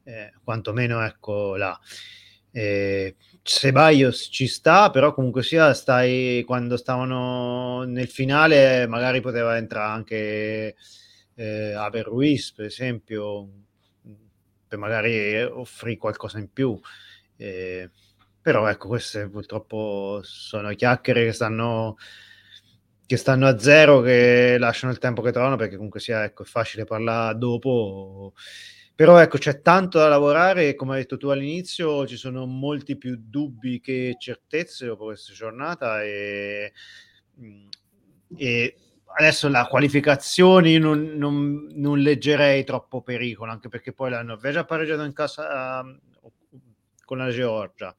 eh, 0.04 0.32
quantomeno 0.44 1.02
ecco 1.04 1.56
là. 1.56 1.80
Eh, 2.52 3.16
Ceballos 3.42 4.30
ci 4.32 4.46
sta, 4.48 4.92
però 4.92 5.12
comunque 5.14 5.42
sia 5.44 5.74
stai 5.74 6.44
quando 6.46 6.78
stavano 6.78 7.82
nel 7.84 8.08
finale, 8.08 8.86
magari 8.88 9.22
poteva 9.22 9.58
entrare 9.58 9.92
anche 9.92 10.76
eh, 11.36 11.74
Aver 11.74 12.06
Ruiz, 12.06 12.52
per 12.54 12.66
esempio, 12.66 13.50
per 14.68 14.78
magari 14.78 15.42
offrire 15.44 15.98
qualcosa 15.98 16.40
in 16.40 16.52
più. 16.52 16.80
Eh, 17.38 17.90
però 18.42 18.68
ecco, 18.68 18.88
queste 18.88 19.28
purtroppo 19.30 20.22
sono 20.24 20.74
chiacchiere 20.74 21.26
che 21.26 21.34
stanno, 21.34 21.98
che 23.06 23.18
stanno 23.18 23.48
a 23.48 23.58
zero, 23.58 24.02
che 24.02 24.58
lasciano 24.60 24.92
il 24.92 25.00
tempo 25.00 25.22
che 25.22 25.32
trovano, 25.32 25.56
perché 25.56 25.76
comunque 25.76 26.00
sia 26.00 26.24
ecco, 26.24 26.44
è 26.44 26.46
facile 26.46 26.86
parlare 26.86 27.38
dopo. 27.38 28.34
Però 28.96 29.18
ecco, 29.18 29.38
c'è 29.38 29.62
tanto 29.62 29.98
da 29.98 30.08
lavorare 30.08 30.70
e 30.70 30.76
come 30.76 30.94
hai 30.94 31.02
detto 31.02 31.18
tu 31.18 31.28
all'inizio 31.28 32.08
ci 32.08 32.16
sono 32.16 32.46
molti 32.46 32.98
più 32.98 33.18
dubbi 33.20 33.82
che 33.82 34.16
certezze 34.18 34.86
dopo 34.86 35.06
questa 35.06 35.34
giornata 35.34 36.02
e, 36.02 36.72
e 38.38 38.76
adesso 39.18 39.48
la 39.48 39.66
qualificazione 39.68 40.78
non, 40.78 41.14
non, 41.16 41.68
non, 41.72 42.00
leggerei 42.00 42.64
troppo 42.64 43.02
pericolo, 43.02 43.52
anche 43.52 43.70
perché 43.70 43.94
poi 43.94 44.10
la 44.10 44.22
Norvegia 44.22 44.62
ha 44.62 44.66
pareggiato 44.66 45.04
in 45.04 45.14
casa 45.14 45.82
uh, 45.82 46.32
con 47.04 47.18
la 47.18 47.30
Georgia. 47.30 47.96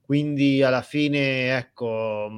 Quindi 0.00 0.62
alla 0.62 0.82
fine, 0.82 1.56
ecco, 1.56 2.30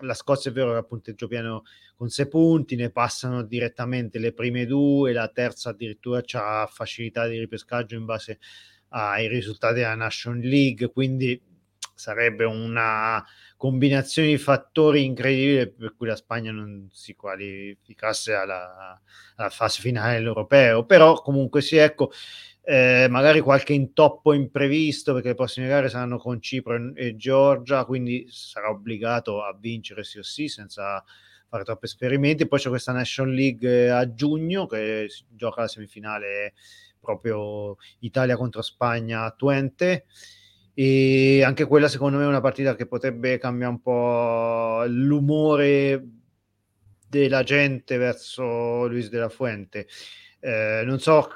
la 0.00 0.14
Scozia 0.14 0.50
è 0.50 0.54
vero 0.54 0.72
che 0.72 0.78
ha 0.78 0.82
punteggio 0.82 1.26
pieno 1.26 1.64
con 1.96 2.08
sei 2.08 2.28
punti, 2.28 2.76
ne 2.76 2.90
passano 2.90 3.42
direttamente 3.42 4.18
le 4.18 4.32
prime 4.32 4.64
due, 4.64 5.12
la 5.12 5.28
terza 5.28 5.70
addirittura 5.70 6.22
ha 6.32 6.66
facilità 6.66 7.26
di 7.26 7.38
ripescaggio 7.38 7.96
in 7.96 8.06
base 8.06 8.38
ai 8.90 9.28
risultati 9.28 9.74
della 9.74 9.94
National 9.96 10.40
League, 10.40 10.90
quindi 10.92 11.40
sarebbe 12.00 12.44
una 12.44 13.22
combinazione 13.58 14.28
di 14.28 14.38
fattori 14.38 15.04
incredibile 15.04 15.68
per 15.68 15.94
cui 15.94 16.06
la 16.06 16.16
Spagna 16.16 16.50
non 16.50 16.88
si 16.90 17.14
qualificasse 17.14 18.32
alla, 18.32 18.98
alla 19.36 19.50
fase 19.50 19.82
finale 19.82 20.14
dell'europeo, 20.14 20.86
però 20.86 21.20
comunque 21.20 21.60
sì, 21.60 21.76
ecco, 21.76 22.10
eh, 22.62 23.06
magari 23.10 23.40
qualche 23.40 23.74
intoppo 23.74 24.32
imprevisto 24.32 25.12
perché 25.12 25.28
le 25.28 25.34
prossime 25.34 25.68
gare 25.68 25.90
saranno 25.90 26.16
con 26.16 26.40
Cipro 26.40 26.94
e 26.94 27.16
Georgia, 27.16 27.84
quindi 27.84 28.26
sarà 28.30 28.70
obbligato 28.70 29.42
a 29.42 29.54
vincere 29.58 30.02
sì 30.02 30.18
o 30.18 30.22
sì 30.22 30.48
senza 30.48 31.04
fare 31.48 31.64
troppi 31.64 31.84
esperimenti. 31.84 32.48
Poi 32.48 32.58
c'è 32.58 32.70
questa 32.70 32.92
National 32.92 33.34
League 33.34 33.90
a 33.90 34.14
giugno 34.14 34.66
che 34.66 35.06
gioca 35.28 35.60
la 35.62 35.68
semifinale 35.68 36.54
proprio 36.98 37.76
Italia 38.00 38.36
contro 38.36 38.62
Spagna 38.62 39.24
a 39.24 39.32
Twente 39.32 40.06
e 40.82 41.42
anche 41.44 41.66
quella 41.66 41.88
secondo 41.88 42.16
me 42.16 42.24
è 42.24 42.26
una 42.26 42.40
partita 42.40 42.74
che 42.74 42.86
potrebbe 42.86 43.36
cambiare 43.36 43.70
un 43.70 43.82
po' 43.82 44.82
l'umore 44.86 46.02
della 47.06 47.42
gente 47.42 47.98
verso 47.98 48.86
Luis 48.86 49.10
della 49.10 49.28
Fuente. 49.28 49.86
Eh, 50.38 50.82
non 50.86 50.98
so 50.98 51.28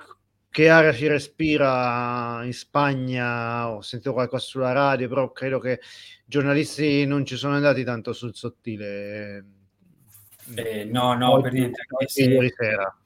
che 0.48 0.70
aria 0.70 0.94
si 0.94 1.06
respira 1.08 2.40
in 2.42 2.54
Spagna, 2.54 3.68
ho 3.68 3.82
sentito 3.82 4.14
qualcosa 4.14 4.46
sulla 4.46 4.72
radio, 4.72 5.08
però 5.08 5.30
credo 5.30 5.58
che 5.58 5.72
i 5.72 5.78
giornalisti 6.24 7.04
non 7.04 7.26
ci 7.26 7.36
sono 7.36 7.54
andati 7.54 7.84
tanto 7.84 8.14
sul 8.14 8.34
sottile. 8.34 9.44
Eh, 10.54 10.84
no, 10.86 11.12
no, 11.18 11.42
per 11.42 11.52
niente. 11.52 11.82
Ieri 12.14 12.50
sera. 12.56 12.98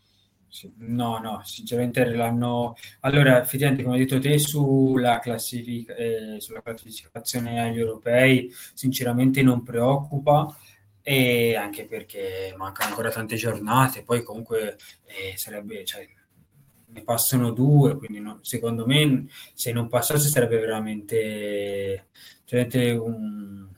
No, 0.79 1.19
no, 1.19 1.41
sinceramente 1.45 2.05
l'hanno... 2.05 2.75
Allora, 3.00 3.41
effettivamente, 3.43 3.83
come 3.83 3.97
hai 3.97 4.05
detto 4.05 4.19
te, 4.21 4.38
sulla, 4.38 5.19
classific- 5.21 5.91
eh, 5.97 6.37
sulla 6.41 6.62
classificazione 6.62 7.61
agli 7.61 7.79
europei, 7.79 8.50
sinceramente 8.75 9.43
non 9.43 9.62
preoccupa, 9.62 10.57
e 11.03 11.57
anche 11.57 11.87
perché 11.87 12.55
mancano 12.57 12.91
ancora 12.91 13.11
tante 13.11 13.37
giornate, 13.37 14.03
poi 14.03 14.23
comunque 14.23 14.77
eh, 15.07 15.37
sarebbe... 15.37 15.85
Cioè, 15.85 16.07
ne 16.91 17.03
passano 17.03 17.50
due, 17.50 17.97
quindi 17.99 18.19
no, 18.21 18.38
secondo 18.43 18.87
me 18.87 19.27
se 19.53 19.73
non 19.73 19.88
passasse 19.88 20.29
sarebbe 20.29 20.59
veramente, 20.59 22.09
veramente 22.49 22.91
un, 22.93 23.69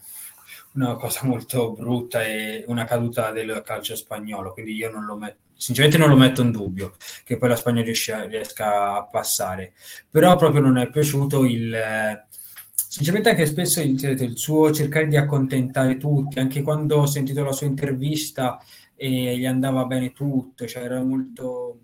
una 0.75 0.95
cosa 0.95 1.27
molto 1.27 1.73
brutta 1.73 2.25
e 2.25 2.65
una 2.69 2.85
caduta 2.85 3.33
del 3.33 3.63
calcio 3.65 3.97
spagnolo, 3.97 4.53
quindi 4.53 4.75
io 4.75 4.91
non 4.91 5.05
lo 5.05 5.17
metto, 5.17 5.39
sinceramente 5.61 5.99
non 5.99 6.09
lo 6.09 6.17
metto 6.17 6.41
in 6.41 6.51
dubbio 6.51 6.97
che 7.23 7.37
poi 7.37 7.51
la 7.51 7.57
Spagna 7.57 7.83
riesca, 7.83 8.25
riesca 8.25 8.97
a 8.97 9.05
passare, 9.05 9.75
però 10.09 10.35
proprio 10.37 10.63
non 10.63 10.79
è 10.79 10.89
piaciuto 10.89 11.45
il... 11.45 12.27
Sinceramente 12.75 13.31
anche 13.31 13.47
spesso 13.47 13.81
il, 13.81 14.03
il 14.03 14.37
suo 14.37 14.73
cercare 14.73 15.07
di 15.07 15.17
accontentare 15.17 15.97
tutti, 15.97 16.41
anche 16.41 16.63
quando 16.63 16.97
ho 16.97 17.07
sentito 17.07 17.45
la 17.45 17.53
sua 17.53 17.67
intervista 17.67 18.59
e 18.97 19.39
gli 19.39 19.47
andava 19.47 19.85
bene 19.85 20.13
tutto, 20.13 20.67
cioè 20.67 20.85
era 20.85 21.01
molto 21.01 21.79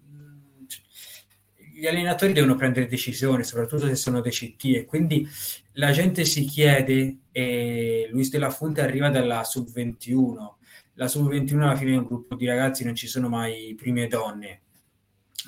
gli 1.77 1.87
allenatori 1.87 2.33
devono 2.33 2.55
prendere 2.57 2.87
decisioni, 2.87 3.45
soprattutto 3.45 3.87
se 3.87 3.97
sono 3.97 4.23
dei 4.23 4.33
CT, 4.33 4.65
e 4.65 4.85
quindi 4.87 5.29
la 5.73 5.91
gente 5.91 6.25
si 6.25 6.47
chiede, 6.47 7.19
e 7.31 8.09
Luis 8.11 8.31
della 8.31 8.49
Fonte 8.49 8.81
arriva 8.81 9.11
dalla 9.11 9.45
sub-21, 9.45 10.55
la 10.97 11.09
sub-21 11.09 11.61
alla 11.61 11.77
fine 11.77 11.95
è 11.95 11.99
un 11.99 12.05
gruppo 12.05 12.35
di 12.35 12.47
ragazzi, 12.47 12.85
non 12.85 12.95
ci 12.95 13.07
sono 13.07 13.29
mai 13.29 13.75
prime 13.77 14.07
donne, 14.09 14.63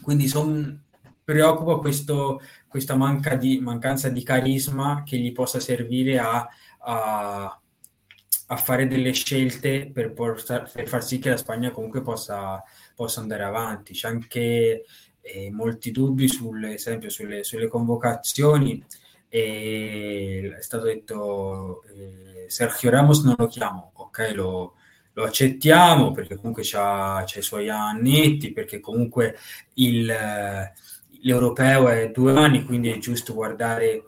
quindi 0.03 0.29
son, 0.29 0.85
preoccupa 1.25 1.77
questo, 1.77 2.41
questa 2.67 2.97
manca 2.97 3.35
di, 3.35 3.59
mancanza 3.59 4.09
di 4.09 4.23
carisma 4.23 5.03
che 5.05 5.19
gli 5.19 5.33
possa 5.33 5.61
servire 5.61 6.19
a, 6.19 6.49
a, 6.79 7.61
a 8.47 8.57
fare 8.57 8.87
delle 8.87 9.13
scelte 9.13 9.91
per, 9.91 10.13
portar, 10.13 10.71
per, 10.73 10.89
far 10.89 11.05
sì 11.05 11.19
che 11.19 11.31
la 11.31 11.37
Spagna 11.37 11.71
comunque 11.71 12.03
possa, 12.03 12.63
possa 12.95 13.21
andare 13.21 13.43
avanti. 13.43 13.93
C'è 13.93 14.09
anche 14.09 14.85
eh, 15.21 15.51
molti 15.51 15.91
dubbi 15.91 16.29
sulle, 16.29 16.75
esempio, 16.75 17.11
sulle, 17.11 17.45
sulle 17.45 17.69
convocazioni. 17.69 18.83
E 19.29 20.55
è 20.57 20.63
stato 20.63 20.85
detto 20.85 21.83
eh, 21.85 22.47
Sergio 22.49 22.89
Ramos 22.89 23.23
non 23.25 23.35
lo 23.37 23.47
chiamo, 23.47 23.93
ok, 23.95 24.33
lo, 24.35 24.78
lo 25.19 25.25
accettiamo 25.25 26.13
perché 26.13 26.37
comunque 26.37 26.63
ha 26.75 27.25
i 27.35 27.43
suoi 27.43 27.69
annetti, 27.69 28.53
perché 28.53 28.79
comunque 28.79 29.37
il, 29.75 30.07
l'europeo 31.21 31.89
è 31.89 32.11
due 32.11 32.37
anni, 32.37 32.65
quindi 32.65 32.91
è 32.91 32.99
giusto 32.99 33.35
guardare 33.35 34.05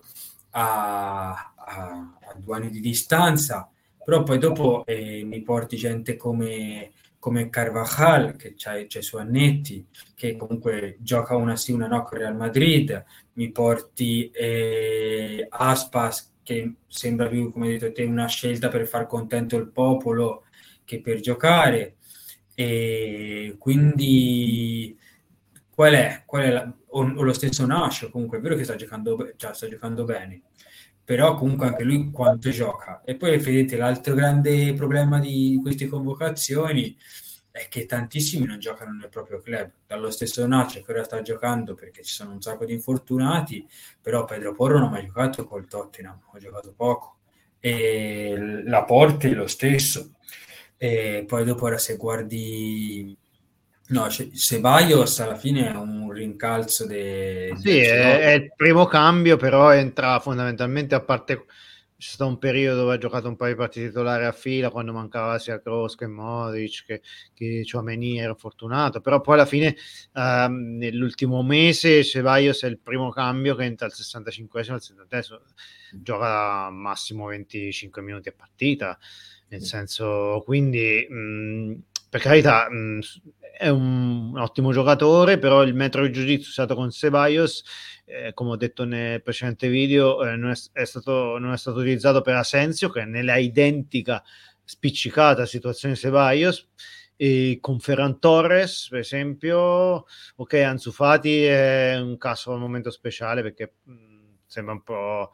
a, 0.51 1.31
a, 1.31 2.17
a 2.21 2.35
due 2.37 2.57
anni 2.57 2.71
di 2.71 2.81
distanza, 2.81 3.69
però 4.05 4.23
poi 4.23 4.39
dopo 4.39 4.85
eh, 4.87 5.25
mi 5.25 5.43
porti 5.43 5.77
gente 5.77 6.17
come 6.17 6.93
come 7.21 7.51
Carvajal, 7.51 8.35
che 8.35 8.55
ha 8.65 8.79
i 8.79 8.89
suoi 9.03 9.21
annetti, 9.21 9.87
che 10.15 10.37
comunque 10.37 10.97
gioca 11.01 11.37
una 11.37 11.55
sì, 11.55 11.71
una 11.71 11.87
no 11.87 12.03
con 12.03 12.17
Real 12.17 12.35
Madrid, 12.35 13.05
mi 13.35 13.51
porti 13.53 14.31
eh, 14.31 15.47
Aspas, 15.51 16.33
che 16.43 16.77
sembra 16.87 17.29
più, 17.29 17.53
come 17.53 17.67
hai 17.67 17.79
detto 17.79 17.93
te, 17.93 18.05
una 18.05 18.27
scelta 18.27 18.69
per 18.69 18.87
far 18.87 19.07
contento 19.07 19.59
il 19.59 19.69
popolo 19.69 20.45
che 20.91 21.01
per 21.01 21.21
giocare. 21.21 21.97
E 22.55 23.55
quindi 23.59 24.99
qual 25.71 25.95
è? 25.95 26.23
Qual 26.27 26.43
è 26.43 26.51
la, 26.51 26.73
o, 26.89 27.01
o, 27.01 27.23
lo 27.23 27.33
stesso 27.33 27.65
Nash, 27.65 28.09
comunque 28.11 28.39
è 28.39 28.41
vero 28.41 28.57
che 28.57 28.65
sta 28.65 28.75
giocando, 28.75 29.33
cioè, 29.37 29.55
sta 29.55 29.69
giocando 29.69 30.05
bene, 30.05 30.43
però 31.05 31.35
comunque 31.35 31.69
anche 31.69 31.85
lui 31.85 32.11
quanto 32.11 32.51
gioca. 32.51 33.03
E 33.05 33.15
poi 33.17 33.39
vedete 33.39 33.77
l'altro 33.77 34.15
grande 34.15 34.75
problema 34.75 35.21
di 35.21 35.59
queste 35.63 35.87
convocazioni 35.87 36.97
è 37.53 37.69
che 37.69 37.87
tantissimi 37.87 38.47
non 38.47 38.59
giocano 38.59 38.93
nel 38.93 39.09
proprio 39.09 39.41
club. 39.41 39.71
Dallo 39.87 40.11
stesso 40.11 40.47
Nace 40.47 40.83
che 40.83 40.93
ora 40.93 41.05
sta 41.05 41.23
giocando 41.23 41.75
perché 41.75 42.03
ci 42.03 42.13
sono 42.13 42.33
un 42.33 42.41
sacco 42.43 42.65
di 42.65 42.75
infortunati, 42.75 43.67
però 44.01 44.25
Pedro 44.25 44.55
Porro 44.55 44.79
non 44.79 44.89
ha 44.89 44.91
mai 44.91 45.07
giocato 45.07 45.47
col 45.47 45.67
Tottenham, 45.67 46.21
ha 46.33 46.39
giocato 46.39 46.73
poco. 46.77 47.19
E 47.61 48.63
la 48.65 48.85
Porte 48.85 49.31
lo 49.35 49.47
stesso. 49.47 50.13
E 50.83 51.25
poi 51.27 51.45
dopo 51.45 51.67
ora 51.67 51.77
se 51.77 51.97
guardi 51.97 53.15
No, 53.89 54.09
Ceballos 54.09 55.21
alla 55.21 55.35
fine 55.35 55.69
è 55.69 55.75
un 55.75 56.11
rincalzo 56.13 56.87
de... 56.87 57.53
Sì, 57.59 57.79
è, 57.81 58.21
è, 58.21 58.31
il 58.35 58.53
primo 58.55 58.87
cambio, 58.87 59.37
però 59.37 59.75
entra 59.75 60.21
fondamentalmente 60.21 60.95
a 60.95 61.01
parte 61.01 61.45
c'è 62.01 62.09
stato 62.09 62.31
un 62.31 62.39
periodo 62.39 62.81
dove 62.81 62.95
ha 62.95 62.99
giocato 62.99 63.29
un 63.29 63.37
paio 63.37 63.53
di 63.53 63.59
partite 63.59 63.89
titolari 63.89 64.25
a 64.25 64.33
fila 64.33 64.71
quando 64.71 64.93
mancava 64.93 65.39
sia 65.39 65.61
Kroos 65.61 65.97
che 65.97 66.07
Modric 66.07 66.85
che, 66.87 67.03
che 67.35 67.63
Chouameni 67.71 68.19
era 68.19 68.35
fortunato 68.35 69.03
però 69.03 69.21
poi 69.21 69.35
alla 69.35 69.45
fine 69.45 69.77
um, 70.15 70.79
nell'ultimo 70.79 71.43
mese 71.43 72.03
Ceballos 72.03 72.63
è 72.63 72.69
il 72.69 72.79
primo 72.79 73.11
cambio 73.11 73.55
che 73.55 73.65
entra 73.65 73.85
al 73.85 73.93
65esimo 73.95 74.73
al 74.73 74.81
70 74.81 75.43
gioca 75.93 76.71
massimo 76.71 77.27
25 77.27 78.01
minuti 78.01 78.31
a 78.31 78.35
partita 78.35 78.99
nel 79.51 79.63
senso 79.63 80.43
quindi 80.45 81.07
mh, 81.09 81.75
per 82.09 82.21
carità 82.21 82.69
mh, 82.69 83.01
è 83.61 83.69
un, 83.69 84.31
un, 84.33 84.39
ottimo 84.39 84.73
giocatore, 84.73 85.39
però 85.39 85.63
il 85.63 85.75
metro 85.75 86.07
di 86.07 86.11
jiu-jitsu 86.11 86.49
usato 86.49 86.75
con 86.75 86.91
Ceballos, 86.91 87.63
eh, 88.07 88.33
come 88.33 88.51
ho 88.51 88.57
detto 88.57 88.85
nel 88.85 89.23
precedente 89.23 89.69
video, 89.69 90.25
eh, 90.25 90.35
non, 90.35 90.51
è, 90.51 90.55
è 90.73 90.85
stato, 90.85 91.39
non, 91.39 91.53
è, 91.53 91.59
stato, 91.59 91.79
utilizzato 91.79 92.23
per 92.23 92.37
Asensio, 92.37 92.89
che 92.89 93.03
è 93.03 93.05
nella 93.05 93.37
identica 93.37 94.23
spiccicata 94.65 95.45
situazione 95.47 95.95
Ceballos, 95.95 96.69
e 97.17 97.59
con 97.61 97.81
Ferran 97.81 98.19
Torres, 98.19 98.89
per 98.89 99.01
esempio, 99.01 100.07
ok, 100.37 100.55
Ansu 100.55 100.91
Fati 100.91 101.45
è 101.45 101.99
un 102.01 102.17
caso 102.17 102.53
al 102.55 102.61
momento 102.61 102.91
speciale 102.91 103.43
perché 103.43 103.75
mh, 103.83 103.93
sembra 104.47 104.73
un 104.73 104.83
po' 104.83 105.33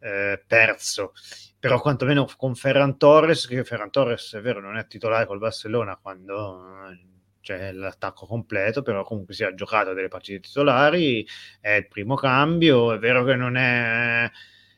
eh, 0.00 0.42
perso 0.46 1.12
però 1.60 1.78
quantomeno 1.78 2.26
con 2.38 2.54
Ferran 2.54 2.96
Torres, 2.96 3.46
che 3.46 3.64
Ferran 3.64 3.90
Torres 3.90 4.32
è 4.34 4.40
vero 4.40 4.60
non 4.60 4.78
è 4.78 4.86
titolare 4.86 5.26
col 5.26 5.38
Barcellona 5.38 5.98
quando 6.00 6.88
eh, 6.90 6.98
c'è 7.42 7.72
l'attacco 7.72 8.24
completo, 8.24 8.80
però 8.80 9.04
comunque 9.04 9.34
si 9.34 9.44
è 9.44 9.52
giocato 9.52 9.92
delle 9.92 10.08
partite 10.08 10.40
titolari, 10.40 11.26
è 11.60 11.72
il 11.72 11.86
primo 11.86 12.14
cambio, 12.14 12.92
è 12.92 12.98
vero 12.98 13.24
che 13.24 13.34
non 13.34 13.56
è... 13.56 14.30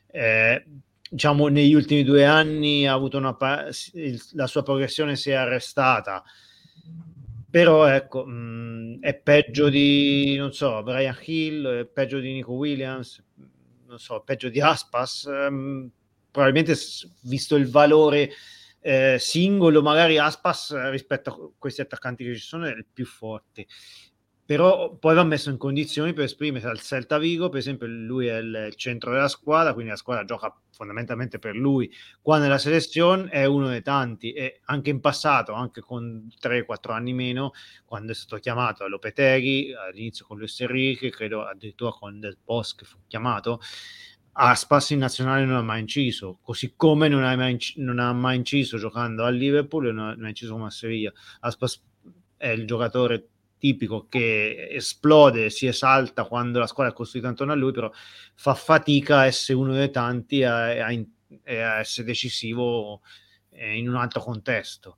Eh, 0.07 0.65
diciamo 1.09 1.47
negli 1.47 1.73
ultimi 1.73 2.03
due 2.03 2.25
anni 2.25 2.87
ha 2.87 2.93
avuto 2.93 3.17
una 3.17 3.37
la 4.33 4.47
sua 4.47 4.63
progressione 4.63 5.15
si 5.15 5.29
è 5.29 5.35
arrestata. 5.35 6.21
Però 7.49 7.85
ecco 7.85 8.25
mh, 8.25 8.99
è 8.99 9.13
peggio 9.13 9.69
di 9.69 10.35
non 10.37 10.51
so 10.53 10.81
Brian 10.83 11.15
Hill 11.23 11.67
è 11.81 11.85
peggio 11.85 12.19
di 12.19 12.33
Nico 12.33 12.53
Williams 12.53 13.23
non 13.93 13.99
so 13.99 14.21
peggio 14.21 14.49
di 14.49 14.59
Aspas 14.59 15.25
mh, 15.25 15.87
probabilmente 16.31 16.75
visto 17.21 17.55
il 17.55 17.69
valore 17.69 18.31
eh, 18.81 19.17
singolo, 19.19 19.81
magari 19.81 20.17
Aspas 20.17 20.89
rispetto 20.89 21.29
a 21.29 21.51
questi 21.57 21.81
attaccanti 21.81 22.23
che 22.25 22.33
ci 22.35 22.41
sono 22.41 22.65
è 22.65 22.71
il 22.71 22.85
più 22.91 23.05
forte. 23.05 23.67
Però 24.45 24.93
poi 24.95 25.15
va 25.15 25.23
messo 25.23 25.49
in 25.49 25.57
condizioni 25.57 26.11
per 26.11 26.25
esprimersi 26.25 26.67
al 26.67 26.81
Celta 26.81 27.17
Vigo, 27.17 27.47
per 27.47 27.59
esempio 27.59 27.87
lui 27.87 28.27
è 28.27 28.37
il, 28.37 28.73
centro 28.75 29.11
della 29.11 29.29
squadra, 29.29 29.71
quindi 29.73 29.91
la 29.91 29.97
squadra 29.97 30.25
gioca 30.25 30.53
fondamentalmente 30.71 31.39
per 31.39 31.55
lui. 31.55 31.89
Qua 32.21 32.39
nella 32.39 32.57
selezione 32.57 33.29
è 33.29 33.45
uno 33.45 33.69
dei 33.69 33.81
tanti 33.81 34.33
e 34.33 34.59
anche 34.65 34.89
in 34.89 34.99
passato, 34.99 35.53
anche 35.53 35.79
con 35.79 36.27
3-4 36.41 36.91
anni 36.91 37.13
meno, 37.13 37.51
quando 37.85 38.11
è 38.11 38.15
stato 38.15 38.35
chiamato 38.41 38.83
a 38.83 38.87
Lopeteghi, 38.87 39.73
all'inizio 39.73 40.25
con 40.25 40.37
Luis 40.37 40.59
Enrique, 40.59 41.09
credo 41.09 41.45
addirittura 41.45 41.91
con 41.91 42.19
Del 42.19 42.37
Post 42.43 42.79
che 42.79 42.85
fu 42.85 42.97
chiamato, 43.07 43.61
Aspas 44.35 44.89
in 44.89 44.99
nazionale 44.99 45.45
non 45.45 45.57
ha 45.57 45.61
mai 45.61 45.81
inciso, 45.81 46.39
così 46.41 46.73
come 46.75 47.07
non 47.07 47.23
ha 47.23 47.35
mai, 47.35 47.57
non 47.75 47.99
ha 47.99 48.11
mai 48.13 48.37
inciso 48.37 48.77
giocando 48.77 49.23
a 49.23 49.29
Liverpool 49.29 49.87
e 49.87 49.91
non 49.91 50.09
ha 50.09 50.15
mai 50.17 50.29
inciso 50.29 50.53
come 50.53 50.65
a 50.65 50.69
Sevilla. 50.71 51.13
Aspas 51.41 51.81
è 52.35 52.49
il 52.49 52.65
giocatore 52.65 53.32
tipico 53.63 54.07
che 54.09 54.67
esplode, 54.71 55.49
si 55.49 55.67
esalta 55.67 56.25
quando 56.25 56.59
la 56.59 56.67
squadra 56.67 56.91
è 56.91 56.95
costruita 56.95 57.29
intorno 57.29 57.53
a 57.53 57.55
lui, 57.55 57.71
però 57.71 57.89
fa 58.35 58.55
fatica 58.55 59.19
a 59.19 59.25
essere 59.25 59.57
uno 59.57 59.71
dei 59.71 59.89
tanti 59.89 60.43
a, 60.43 60.85
a, 60.85 60.87
a, 60.87 61.79
essere 61.79 62.07
decisivo 62.07 62.99
eh, 63.51 63.77
in 63.77 63.87
un 63.87 63.95
altro 63.95 64.19
contesto. 64.19 64.97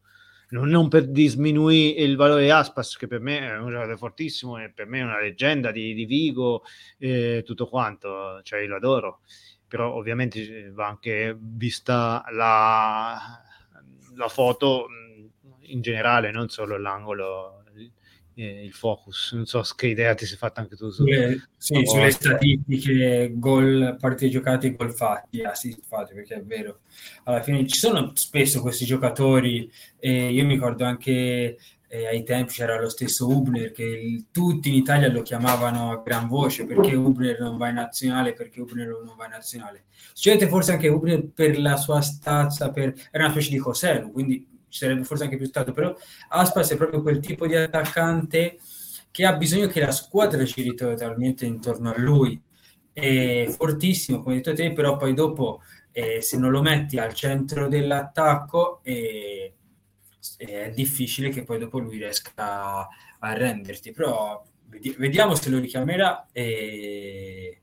non 0.49 0.87
per 0.87 1.09
disminuire 1.09 2.01
il 2.01 2.15
valore 2.15 2.41
di 2.41 2.49
Aspas, 2.49 2.97
che 2.97 3.05
per 3.05 3.19
me 3.19 3.37
è 3.41 3.55
un 3.55 3.69
giocatore 3.69 3.97
fortissimo 3.97 4.57
e 4.57 4.71
per 4.71 4.87
me 4.87 5.01
è 5.01 5.03
una 5.03 5.21
leggenda 5.21 5.71
di, 5.71 5.93
di 5.93 6.05
Vigo, 6.05 6.63
e 6.97 7.43
tutto 7.45 7.67
quanto, 7.67 8.41
cioè 8.41 8.61
io 8.61 8.69
lo 8.69 8.77
adoro, 8.77 9.19
però 9.67 9.93
ovviamente 9.93 10.71
va 10.71 10.87
anche 10.87 11.37
vista 11.39 12.25
la, 12.31 13.15
la 14.15 14.27
foto 14.27 14.87
in 15.67 15.81
generale, 15.81 16.31
non 16.31 16.49
solo 16.49 16.79
l'angolo 16.79 17.64
eh, 18.35 18.65
il 18.65 18.73
focus. 18.73 19.31
Non 19.33 19.45
so 19.45 19.63
che 19.75 19.87
idea 19.87 20.13
ti 20.13 20.25
sei 20.25 20.37
fatta 20.37 20.61
anche 20.61 20.75
tu. 20.75 20.89
Su, 20.89 21.03
sulle, 21.03 21.47
sì, 21.57 21.81
sulle 21.85 22.11
statistiche, 22.11 23.31
gol, 23.35 23.97
partite 23.99 24.29
giocate, 24.29 24.75
gol 24.75 24.93
fatti, 24.93 25.41
assist 25.41 25.81
fatti, 25.87 26.13
perché 26.13 26.35
è 26.35 26.43
vero. 26.43 26.79
Alla 27.23 27.41
fine 27.41 27.65
ci 27.67 27.77
sono 27.77 28.11
spesso 28.15 28.61
questi 28.61 28.85
giocatori, 28.85 29.69
e 29.99 30.31
io 30.31 30.45
mi 30.45 30.53
ricordo 30.53 30.83
anche 30.83 31.57
eh, 31.87 32.07
ai 32.07 32.23
tempi 32.23 32.53
c'era 32.53 32.79
lo 32.79 32.89
stesso 32.89 33.29
Ubner 33.29 33.71
che 33.71 33.83
il, 33.83 34.25
tutti 34.31 34.69
in 34.69 34.75
Italia 34.75 35.09
lo 35.09 35.21
chiamavano 35.21 35.91
a 35.91 36.01
gran 36.03 36.27
voce 36.27 36.65
perché 36.65 36.95
Ubner 36.95 37.39
non 37.39 37.57
va 37.57 37.69
in 37.69 37.75
nazionale, 37.75 38.33
perché 38.33 38.59
Ubner 38.59 38.87
non 38.87 39.15
va 39.15 39.25
in 39.25 39.31
nazionale. 39.31 39.85
Succede 40.13 40.47
forse 40.47 40.73
anche 40.73 40.87
Ubner 40.87 41.25
per 41.33 41.57
la 41.59 41.77
sua 41.77 42.01
stazza, 42.01 42.71
per, 42.71 42.93
era 43.11 43.25
una 43.25 43.31
specie 43.31 43.51
di 43.51 43.57
Coselu, 43.57 44.11
quindi 44.11 44.54
ci 44.75 44.81
sarebbe 44.81 45.05
forse 45.05 45.23
anche 45.23 45.37
più 45.37 45.45
stato, 45.45 45.71
però 45.71 45.95
Aspas 46.27 46.69
è 46.71 46.75
proprio 46.75 47.01
quel 47.01 47.21
tipo 47.21 47.47
di 47.47 47.55
attaccante 47.55 48.57
che 49.09 49.25
ha 49.25 49.33
bisogno 49.37 49.67
che 49.67 49.79
la 49.79 49.91
squadra 49.91 50.43
giri 50.43 50.75
totalmente 50.75 51.45
intorno 51.45 51.91
a 51.91 51.97
lui. 51.97 52.41
È 52.91 53.47
fortissimo, 53.57 54.21
come 54.21 54.35
hai 54.35 54.41
detto 54.41 54.53
te, 54.53 54.73
però 54.73 54.97
poi 54.97 55.13
dopo 55.13 55.61
eh, 55.93 56.21
se 56.21 56.37
non 56.37 56.51
lo 56.51 56.61
metti 56.61 56.97
al 56.97 57.13
centro 57.13 57.69
dell'attacco 57.69 58.81
eh, 58.83 59.53
è 60.35 60.69
difficile 60.71 61.29
che 61.29 61.43
poi 61.43 61.59
dopo 61.59 61.79
lui 61.79 61.97
riesca 61.97 62.33
a, 62.35 63.33
renderti. 63.33 63.93
Però 63.93 64.45
vediamo 64.97 65.35
se 65.35 65.49
lo 65.49 65.59
richiamerà 65.59 66.27
e 66.33 67.61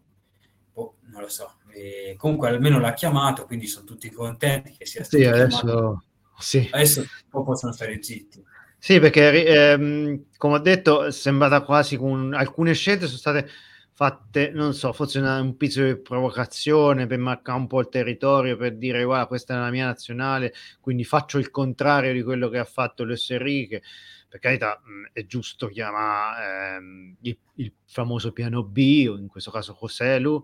oh, 0.72 0.94
non 1.10 1.20
lo 1.20 1.28
so. 1.28 1.56
E 1.74 2.14
comunque 2.16 2.48
almeno 2.48 2.80
l'ha 2.80 2.94
chiamato, 2.94 3.44
quindi 3.44 3.66
sono 3.66 3.84
tutti 3.84 4.10
contenti 4.10 4.72
che 4.78 4.86
sia 4.86 5.04
stato 5.04 5.22
sì, 5.22 5.28
adesso 5.28 6.04
sì. 6.42 6.68
Adesso 6.70 7.06
possono 7.30 7.72
stare 7.72 8.02
zitti. 8.02 8.42
Sì, 8.78 8.98
perché 8.98 9.46
ehm, 9.46 10.24
come 10.36 10.54
ho 10.56 10.58
detto, 10.58 11.04
è 11.04 11.12
sembrata 11.12 11.62
quasi 11.62 11.96
con 11.96 12.34
alcune 12.34 12.74
scelte 12.74 13.06
sono 13.06 13.18
state 13.18 13.48
fatte, 13.92 14.50
non 14.50 14.74
so, 14.74 14.92
forse 14.92 15.20
una, 15.20 15.40
un 15.40 15.56
pizzo 15.56 15.84
di 15.84 15.96
provocazione 15.96 17.06
per 17.06 17.18
marcare 17.18 17.58
un 17.58 17.68
po' 17.68 17.78
il 17.78 17.88
territorio, 17.88 18.56
per 18.56 18.76
dire 18.76 19.04
guarda, 19.04 19.26
questa 19.26 19.54
è 19.54 19.58
la 19.58 19.70
mia 19.70 19.86
nazionale, 19.86 20.52
quindi 20.80 21.04
faccio 21.04 21.38
il 21.38 21.50
contrario 21.50 22.12
di 22.12 22.22
quello 22.22 22.48
che 22.48 22.58
ha 22.58 22.64
fatto 22.64 23.04
Luis 23.04 23.30
Enrique. 23.30 23.82
Per 24.28 24.40
carità, 24.40 24.80
mh, 24.82 25.10
è 25.12 25.26
giusto 25.26 25.68
chiamare 25.68 26.76
ehm, 26.76 27.16
il, 27.20 27.38
il, 27.56 27.72
famoso 27.86 28.32
piano 28.32 28.64
B, 28.64 28.76
in 29.16 29.28
questo 29.28 29.50
caso 29.52 29.76
Joselu, 29.78 30.42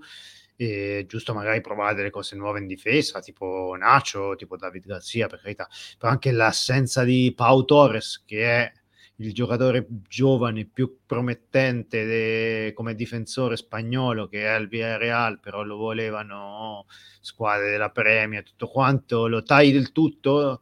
è 0.67 1.07
giusto 1.07 1.35
magari 1.35 1.61
provare 1.61 1.95
delle 1.95 2.11
cose 2.11 2.35
nuove 2.35 2.59
in 2.59 2.67
difesa, 2.67 3.21
tipo 3.21 3.77
Nacho, 3.79 4.35
tipo 4.37 4.57
David 4.57 4.87
Garcia, 4.87 5.29
per 5.29 5.41
carità, 5.41 5.69
però 5.97 6.11
anche 6.11 6.33
l'assenza 6.33 7.05
di 7.05 7.33
Pau 7.35 7.65
Torres, 7.65 8.25
che 8.27 8.45
è 8.45 8.73
il 9.21 9.33
giocatore 9.33 9.87
giovane 10.09 10.65
più 10.67 10.99
promettente 11.07 12.05
de, 12.05 12.73
come 12.75 12.95
difensore 12.95 13.57
spagnolo 13.57 14.29
che 14.29 14.43
è 14.43 14.47
al 14.47 14.69
Villarreal, 14.69 15.41
però 15.41 15.63
lo 15.63 15.77
volevano 15.77 16.87
squadre 17.21 17.71
della 17.71 17.91
Premier, 17.91 18.43
tutto 18.43 18.69
quanto, 18.69 19.27
lo 19.27 19.43
tagli 19.43 19.73
del 19.73 19.93
tutto. 19.93 20.61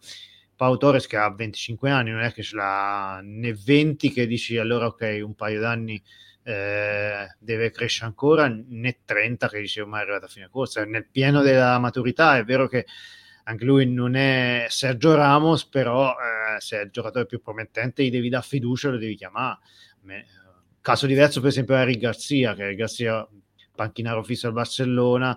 Pau 0.57 0.79
Torres 0.79 1.07
che 1.07 1.19
ha 1.19 1.31
25 1.31 1.91
anni, 1.91 2.11
non 2.11 2.23
è 2.23 2.33
che 2.33 2.43
ce 2.43 2.57
l'ha 2.57 3.21
né 3.23 3.53
20 3.53 4.11
che 4.11 4.27
dici 4.27 4.57
allora 4.57 4.87
ok, 4.87 5.21
un 5.23 5.35
paio 5.35 5.61
d'anni 5.61 6.03
eh, 6.49 7.35
deve 7.41 7.73
crescere 7.73 8.07
ancora, 8.07 8.47
né 8.47 8.99
30 9.05 9.49
che 9.49 9.61
dicevo 9.61 9.89
mai 9.89 9.99
è 9.99 10.03
arrivato 10.05 10.27
a 10.27 10.29
fine 10.29 10.49
corsa, 10.49 10.85
nel 10.85 11.09
pieno 11.11 11.43
della 11.43 11.77
maturità 11.81 12.37
è 12.37 12.45
vero 12.45 12.69
che 12.69 12.87
anche 13.45 13.65
lui 13.65 13.85
non 13.87 14.15
è 14.15 14.67
Sergio 14.69 15.17
Ramos, 15.17 15.67
però 15.67 16.13
eh, 16.13 16.61
se 16.61 16.79
è 16.79 16.85
il 16.85 16.91
giocatore 16.91 17.27
più 17.27 17.41
promettente 17.41 18.05
gli 18.05 18.11
devi 18.11 18.29
dare 18.29 18.47
fiducia, 18.47 18.91
lo 18.91 18.97
devi 18.97 19.17
chiamare. 19.17 19.59
Me, 20.03 20.25
caso 20.81 21.07
diverso 21.07 21.41
per 21.41 21.49
esempio 21.49 21.75
Eric 21.75 21.99
Garcia, 21.99 22.55
che 22.55 22.63
Eric 22.63 22.79
Garcia 22.79 23.29
panchinaro 23.75 24.23
fisso 24.23 24.47
al 24.47 24.53
Barcellona, 24.53 25.37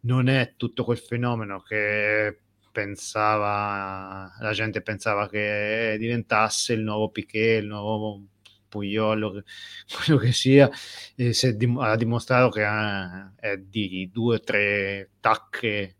non 0.00 0.28
è 0.28 0.54
tutto 0.58 0.84
quel 0.84 0.98
fenomeno 0.98 1.60
che 1.60 2.38
pensava 2.70 4.30
la 4.38 4.52
gente 4.52 4.82
pensava 4.82 5.26
che 5.28 5.96
diventasse 5.98 6.74
il 6.74 6.82
nuovo 6.82 7.08
Piquet, 7.08 7.62
il 7.62 7.66
nuovo 7.66 8.24
Pugliolo, 8.70 9.42
quello 9.92 10.18
che 10.18 10.32
sia, 10.32 10.70
eh, 11.16 11.34
dim- 11.56 11.78
ha 11.80 11.96
dimostrato 11.96 12.48
che 12.48 12.64
ha, 12.64 13.34
è 13.36 13.58
di 13.58 14.08
due 14.10 14.36
o 14.36 14.40
tre 14.40 15.10
tacche 15.20 15.96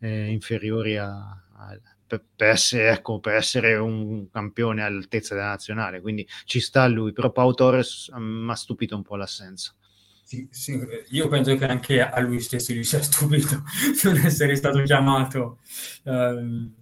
eh, 0.00 0.30
inferiori 0.32 0.96
a, 0.96 1.06
a 1.08 1.78
per, 2.06 2.24
per, 2.36 2.48
essere, 2.48 2.90
ecco, 2.90 3.18
per, 3.18 3.34
essere, 3.34 3.74
un 3.76 4.28
campione 4.30 4.82
all'altezza 4.82 5.34
della 5.34 5.48
nazionale, 5.48 6.00
quindi 6.00 6.26
ci 6.44 6.60
sta 6.60 6.86
lui, 6.86 7.12
però 7.12 7.30
Pau 7.30 7.52
Torres 7.54 8.10
mm, 8.14 8.44
mi 8.44 8.50
ha 8.50 8.54
stupito 8.54 8.94
un 8.96 9.02
po' 9.02 9.16
l'assenza. 9.16 9.74
Sì, 10.22 10.48
sì, 10.50 10.80
io 11.10 11.28
penso 11.28 11.54
che 11.56 11.66
anche 11.66 12.00
a 12.00 12.18
lui 12.20 12.40
stesso 12.40 12.72
gli 12.72 12.82
sia 12.82 13.00
stupito 13.02 13.62
non 14.04 14.16
essere 14.18 14.56
stato 14.56 14.82
chiamato, 14.82 15.58
uh, 16.04 16.72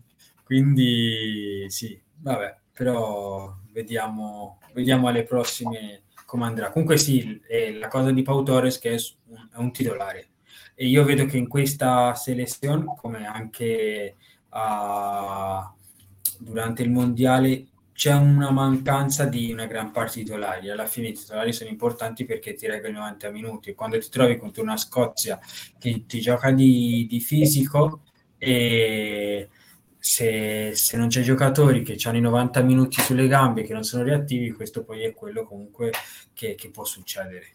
quindi 0.45 1.67
sì, 1.69 2.01
vabbè, 2.19 2.57
però 2.73 3.57
vediamo, 3.73 4.59
vediamo 4.73 5.09
alle 5.09 5.25
prossime 5.25 6.03
come 6.25 6.47
andrà. 6.47 6.71
Comunque 6.71 6.97
sì, 6.97 7.41
la 7.79 7.89
cosa 7.89 8.11
di 8.11 8.23
Pau 8.23 8.43
Torres 8.43 8.79
che 8.79 8.95
è 8.95 8.99
un, 9.57 9.71
titolare 9.73 10.29
e 10.75 10.87
io 10.87 11.05
vedo 11.05 11.27
che 11.27 11.37
in 11.37 11.47
questa 11.47 12.15
selezione, 12.15 12.85
come 12.97 13.27
anche 13.27 14.17
uh, 14.51 15.71
durante 16.39 16.83
il 16.83 16.91
mondiale, 16.91 17.67
c'è 17.93 18.15
una 18.15 18.51
mancanza 18.51 19.27
di 19.27 19.53
una 19.53 19.67
gran 19.67 19.91
parte 19.91 20.21
di 20.21 20.25
titolari. 20.25 20.71
Alla 20.71 20.87
fine 20.87 21.09
i 21.09 21.13
titolari 21.13 21.53
sono 21.53 21.71
importanti 21.71 22.25
perché 22.25 22.55
ti 22.55 22.67
regolano 22.67 23.01
90 23.01 23.31
minuti. 23.31 23.75
Quando 23.75 23.99
ti 23.99 24.09
trovi 24.09 24.39
contro 24.39 24.63
una 24.63 24.77
Scozia 24.77 25.39
che 25.79 26.05
ti 26.07 26.21
gioca 26.21 26.51
di, 26.51 27.07
di 27.09 27.21
fisico 27.21 28.03
e 28.39 29.49
se, 30.05 30.73
se, 30.75 30.97
non 30.97 31.07
c'è 31.07 31.23
giocatori 31.23 31.83
che 31.83 31.97
hanno 32.09 32.17
i 32.17 32.23
90 32.23 32.61
minuti 32.63 33.01
sulle 33.01 33.29
gambe 33.29 33.63
che 33.63 33.73
non 33.73 33.85
sono 33.85 34.03
reattivi, 34.03 34.51
questo 34.51 34.83
poi 34.83 35.05
è 35.05 35.15
quello 35.15 35.45
comunque 35.45 35.93
che, 36.35 36.57
che 36.57 36.71
può 36.71 36.85
succedere. 36.85 37.53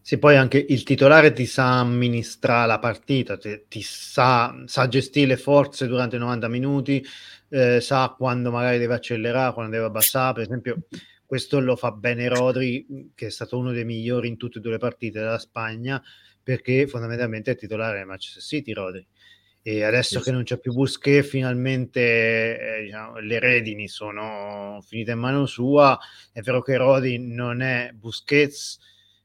Sì, 0.00 0.18
poi 0.18 0.36
anche 0.36 0.64
il 0.68 0.84
titolare 0.84 1.32
ti 1.32 1.46
sa 1.46 1.80
amministrare 1.80 2.68
la 2.68 2.78
partita, 2.78 3.36
ti, 3.36 3.64
ti 3.66 3.82
sa, 3.82 4.62
sa, 4.66 4.86
gestire 4.86 5.26
le 5.26 5.36
forze 5.36 5.88
durante 5.88 6.14
i 6.14 6.20
90 6.20 6.46
minuti, 6.46 7.04
eh, 7.48 7.80
sa 7.80 8.14
quando 8.16 8.52
magari 8.52 8.78
deve 8.78 8.94
accelerare, 8.94 9.52
quando 9.52 9.72
deve 9.72 9.86
abbassare. 9.86 10.34
Per 10.34 10.42
esempio, 10.44 10.82
questo 11.26 11.58
lo 11.58 11.74
fa 11.74 11.90
bene 11.90 12.28
Rodri, 12.28 13.10
che 13.12 13.26
è 13.26 13.30
stato 13.30 13.58
uno 13.58 13.72
dei 13.72 13.84
migliori 13.84 14.28
in 14.28 14.36
tutte 14.36 14.58
e 14.58 14.60
due 14.60 14.70
le 14.70 14.78
partite 14.78 15.18
della 15.18 15.38
Spagna, 15.38 16.00
perché 16.40 16.86
fondamentalmente 16.86 17.50
è 17.50 17.56
titolare 17.56 17.98
del 17.98 18.06
Manchester 18.06 18.40
City 18.40 18.72
Rodri 18.72 19.04
e 19.62 19.84
adesso 19.84 20.18
sì. 20.18 20.24
che 20.24 20.32
non 20.32 20.42
c'è 20.42 20.58
più 20.58 20.72
Busquet 20.72 21.22
finalmente 21.22 22.00
eh, 22.00 22.82
diciamo, 22.84 23.18
le 23.18 23.38
redini 23.38 23.88
sono 23.88 24.80
finite 24.86 25.12
in 25.12 25.18
mano 25.18 25.44
sua 25.44 25.98
è 26.32 26.40
vero 26.40 26.62
che 26.62 26.76
Rodi 26.76 27.18
non 27.18 27.60
è 27.60 27.90
Busquets 27.92 28.78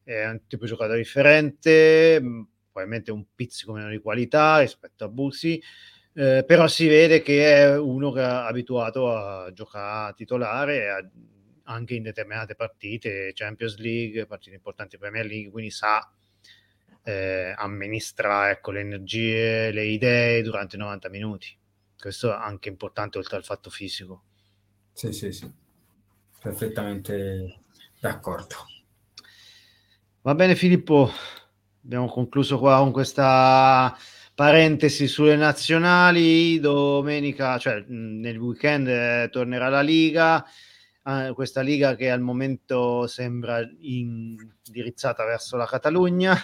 è 0.04 0.28
un 0.28 0.42
tipo 0.48 0.66
di 0.66 0.72
giocatore 0.72 0.98
differente 0.98 2.20
mm, 2.22 2.42
probabilmente 2.70 3.12
un 3.12 3.26
pizzico 3.34 3.72
meno 3.74 3.90
di 3.90 4.00
qualità 4.00 4.60
rispetto 4.60 5.06
a 5.06 5.10
Busi 5.10 5.62
eh, 6.14 6.44
però 6.46 6.68
si 6.68 6.88
vede 6.88 7.22
che 7.22 7.56
è 7.56 7.78
uno 7.78 8.12
che 8.12 8.22
è 8.22 8.26
abituato 8.26 9.16
a 9.16 9.52
giocare 9.54 10.10
a 10.10 10.14
titolare 10.14 10.90
a, 10.90 11.10
anche 11.68 11.96
in 11.96 12.04
determinate 12.04 12.56
partite 12.56 13.32
Champions 13.34 13.78
League, 13.78 14.26
partite 14.26 14.56
importanti 14.56 14.98
Premier 14.98 15.26
League 15.26 15.50
quindi 15.50 15.72
sa 15.72 16.06
eh, 17.06 17.54
amministra 17.56 18.50
ecco, 18.50 18.72
le 18.72 18.80
energie, 18.80 19.72
le 19.72 19.86
idee 19.86 20.42
durante 20.42 20.76
90 20.76 21.10
minuti. 21.10 21.56
Questo 21.98 22.32
è 22.32 22.36
anche 22.36 22.68
importante 22.70 23.20
oltre 23.20 23.38
al 23.38 23.44
fatto 23.44 23.70
fisico. 23.70 24.24
Sì, 24.92 25.14
sì, 25.14 25.32
sì, 25.32 25.52
perfettamente 26.42 27.60
d'accordo. 28.00 28.56
Va 30.22 30.34
bene 30.34 30.56
Filippo, 30.56 31.12
abbiamo 31.84 32.08
concluso 32.08 32.58
qua 32.58 32.80
con 32.80 32.92
questa 32.92 33.96
parentesi 34.34 35.08
sulle 35.08 35.36
nazionali. 35.36 36.60
Domenica, 36.60 37.60
cioè 37.60 37.84
nel 37.88 38.38
weekend, 38.38 38.88
eh, 38.88 39.30
tornerà 39.32 39.70
la 39.70 39.82
Liga. 39.82 40.44
Eh, 41.06 41.34
questa 41.36 41.62
Liga 41.62 41.96
che 41.96 42.10
al 42.10 42.22
momento 42.22 43.06
sembra 43.06 43.60
indirizzata 43.80 45.24
verso 45.24 45.56
la 45.56 45.68
Catalogna 45.68 46.36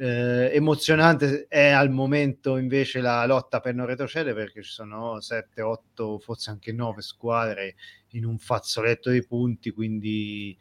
Eh, 0.00 0.50
emozionante 0.54 1.46
è 1.48 1.70
al 1.70 1.90
momento 1.90 2.56
invece 2.56 3.00
la 3.00 3.26
lotta 3.26 3.58
per 3.58 3.74
non 3.74 3.84
retrocedere 3.86 4.32
perché 4.32 4.62
ci 4.62 4.70
sono 4.70 5.20
7, 5.20 5.60
8, 5.60 6.20
forse 6.20 6.50
anche 6.50 6.72
9 6.72 7.02
squadre 7.02 7.74
in 8.10 8.24
un 8.24 8.38
fazzoletto 8.38 9.10
di 9.10 9.26
punti, 9.26 9.72
quindi 9.72 10.56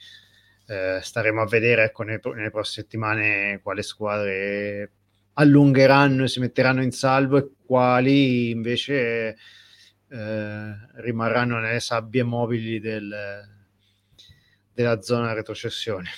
eh, 0.66 1.00
staremo 1.04 1.40
a 1.40 1.46
vedere 1.46 1.84
ecco, 1.84 2.02
nelle, 2.02 2.20
nelle, 2.34 2.50
prossime 2.50 2.84
settimane 2.84 3.60
quali 3.62 3.84
squadre 3.84 4.92
allungheranno 5.34 6.24
e 6.24 6.28
si 6.30 6.40
metteranno 6.40 6.82
in 6.82 6.92
salvo 6.92 7.38
e 7.38 7.50
quali 7.64 8.50
invece 8.50 9.38
eh, 10.10 10.74
rimarranno 10.96 11.60
nelle 11.60 11.80
sabbie 11.80 12.24
mobili 12.24 12.80
del, 12.80 13.16
della 14.74 15.00
zona 15.04 15.34
retrocessione. 15.34 16.10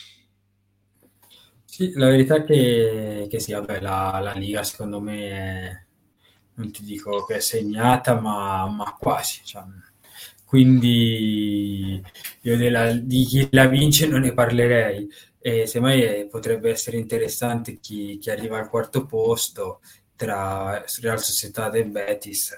Sì, 1.79 1.93
la 1.95 2.07
verità 2.09 2.35
è 2.35 2.43
che, 2.43 3.27
che 3.29 3.39
sì, 3.39 3.53
vabbè, 3.53 3.79
la, 3.79 4.19
la 4.21 4.33
Liga 4.33 4.63
secondo 4.63 4.99
me 4.99 5.29
è, 5.29 5.83
non 6.55 6.71
ti 6.71 6.83
dico 6.83 7.23
che 7.25 7.35
è 7.37 7.39
segnata, 7.39 8.19
ma, 8.19 8.67
ma 8.67 8.93
quasi. 8.99 9.39
Cioè. 9.45 9.63
Quindi 10.45 12.03
io 12.41 12.57
della, 12.57 12.91
di 12.93 13.23
chi 13.23 13.47
la 13.51 13.67
vince 13.67 14.07
non 14.07 14.21
ne 14.21 14.33
parlerei. 14.33 15.07
E 15.41 15.65
semmai 15.67 16.27
potrebbe 16.27 16.69
essere 16.69 16.97
interessante 16.97 17.79
chi, 17.79 18.17
chi 18.17 18.29
arriva 18.29 18.57
al 18.59 18.67
quarto 18.69 19.05
posto 19.05 19.79
tra 20.17 20.83
Real 21.01 21.21
Società 21.21 21.71
e 21.71 21.85
Betis 21.85 22.53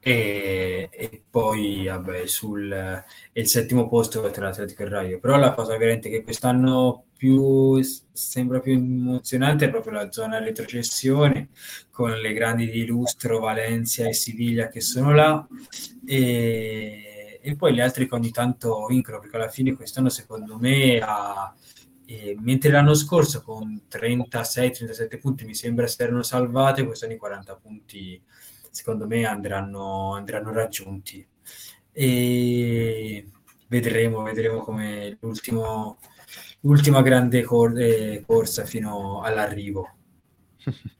e, 0.00 0.88
e 0.90 1.22
poi 1.30 1.84
vabbè, 1.86 2.26
sul 2.26 3.04
il 3.32 3.46
settimo 3.48 3.88
posto 3.88 4.28
tra 4.30 4.46
l'Atletico 4.48 4.82
e 4.82 4.84
il 4.86 4.90
Raio. 4.90 5.20
Però 5.20 5.36
la 5.36 5.54
cosa 5.54 5.76
veramente 5.76 6.08
che 6.10 6.22
quest'anno 6.24 7.05
più 7.16 7.80
sembra 8.12 8.60
più 8.60 8.72
emozionante 8.72 9.66
è 9.66 9.70
proprio 9.70 9.92
la 9.94 10.12
zona 10.12 10.38
retrocessione 10.38 11.48
con 11.90 12.10
le 12.10 12.32
grandi 12.32 12.70
di 12.70 12.86
Lustro, 12.86 13.40
Valencia 13.40 14.06
e 14.06 14.14
Siviglia 14.14 14.68
che 14.68 14.80
sono 14.80 15.14
là 15.14 15.46
e, 16.06 17.40
e 17.42 17.56
poi 17.56 17.74
gli 17.74 17.80
altri 17.80 18.08
che 18.08 18.14
ogni 18.14 18.30
tanto 18.30 18.86
vincono 18.86 19.18
perché 19.18 19.36
alla 19.36 19.48
fine 19.48 19.74
quest'anno 19.74 20.08
secondo 20.08 20.58
me 20.58 20.98
ha, 20.98 21.54
eh, 22.06 22.36
mentre 22.40 22.70
l'anno 22.70 22.94
scorso 22.94 23.42
con 23.42 23.82
36-37 23.90 25.18
punti 25.18 25.44
mi 25.44 25.54
sembra 25.54 25.86
si 25.86 26.02
erano 26.02 26.22
salvate 26.22 26.84
quest'anno 26.84 27.14
i 27.14 27.18
40 27.18 27.56
punti 27.56 28.22
secondo 28.76 29.06
me 29.06 29.24
andranno, 29.24 30.14
andranno 30.14 30.52
raggiunti. 30.52 31.26
E 31.92 33.26
vedremo, 33.68 34.22
vedremo 34.22 34.60
come 34.60 35.16
l'ultimo, 35.20 35.98
l'ultima 36.60 37.02
grande 37.02 37.42
cor- 37.42 37.78
eh, 37.78 38.22
corsa 38.26 38.64
fino 38.64 39.22
all'arrivo. 39.22 39.94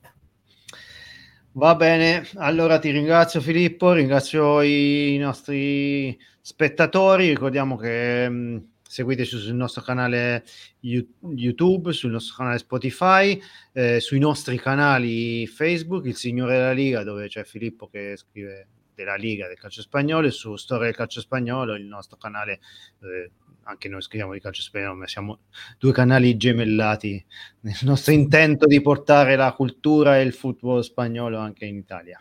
Va 1.52 1.74
bene, 1.74 2.28
allora 2.34 2.78
ti 2.78 2.90
ringrazio 2.90 3.40
Filippo, 3.40 3.92
ringrazio 3.92 4.60
i 4.60 5.16
nostri 5.18 6.18
spettatori, 6.38 7.28
ricordiamo 7.28 7.76
che 7.76 8.28
mh, 8.28 8.68
seguiteci 8.86 9.38
sul 9.38 9.54
nostro 9.54 9.80
canale 9.80 10.44
YouTube, 10.80 11.92
sul 11.92 12.10
nostro 12.10 12.36
canale 12.36 12.58
Spotify, 12.58 13.40
eh, 13.72 14.00
sui 14.00 14.18
nostri 14.18 14.58
canali 14.58 15.46
Facebook, 15.46 16.04
Il 16.04 16.16
Signore 16.16 16.58
della 16.58 16.72
Liga, 16.72 17.02
dove 17.02 17.26
c'è 17.28 17.44
Filippo 17.44 17.88
che 17.88 18.16
scrive 18.16 18.68
della 18.94 19.14
Liga 19.14 19.46
del 19.46 19.58
calcio 19.58 19.82
spagnolo, 19.82 20.26
e 20.26 20.30
su 20.30 20.56
Storia 20.56 20.86
del 20.86 20.94
calcio 20.94 21.20
spagnolo, 21.20 21.74
il 21.74 21.84
nostro 21.84 22.16
canale, 22.16 22.60
eh, 23.00 23.30
anche 23.66 23.88
noi 23.88 24.00
scriviamo 24.00 24.32
di 24.32 24.40
calcio 24.40 24.62
spagnolo, 24.62 24.94
ma 24.94 25.06
siamo 25.06 25.40
due 25.78 25.92
canali 25.92 26.36
gemellati 26.36 27.24
nel 27.60 27.76
nostro 27.82 28.12
intento 28.12 28.66
di 28.66 28.80
portare 28.80 29.36
la 29.36 29.52
cultura 29.52 30.18
e 30.18 30.22
il 30.22 30.32
football 30.32 30.80
spagnolo 30.80 31.38
anche 31.38 31.64
in 31.66 31.76
Italia. 31.76 32.20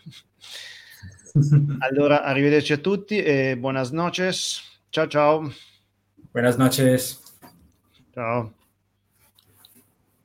allora, 1.80 2.24
arrivederci 2.24 2.74
a 2.74 2.78
tutti 2.78 3.22
e 3.22 3.58
buonas 3.58 3.92
noches. 3.92 4.62
Ciao 4.90 5.08
ciao. 5.08 5.52
Buenas 6.32 6.58
noches. 6.58 7.22
Chao. 8.14 8.65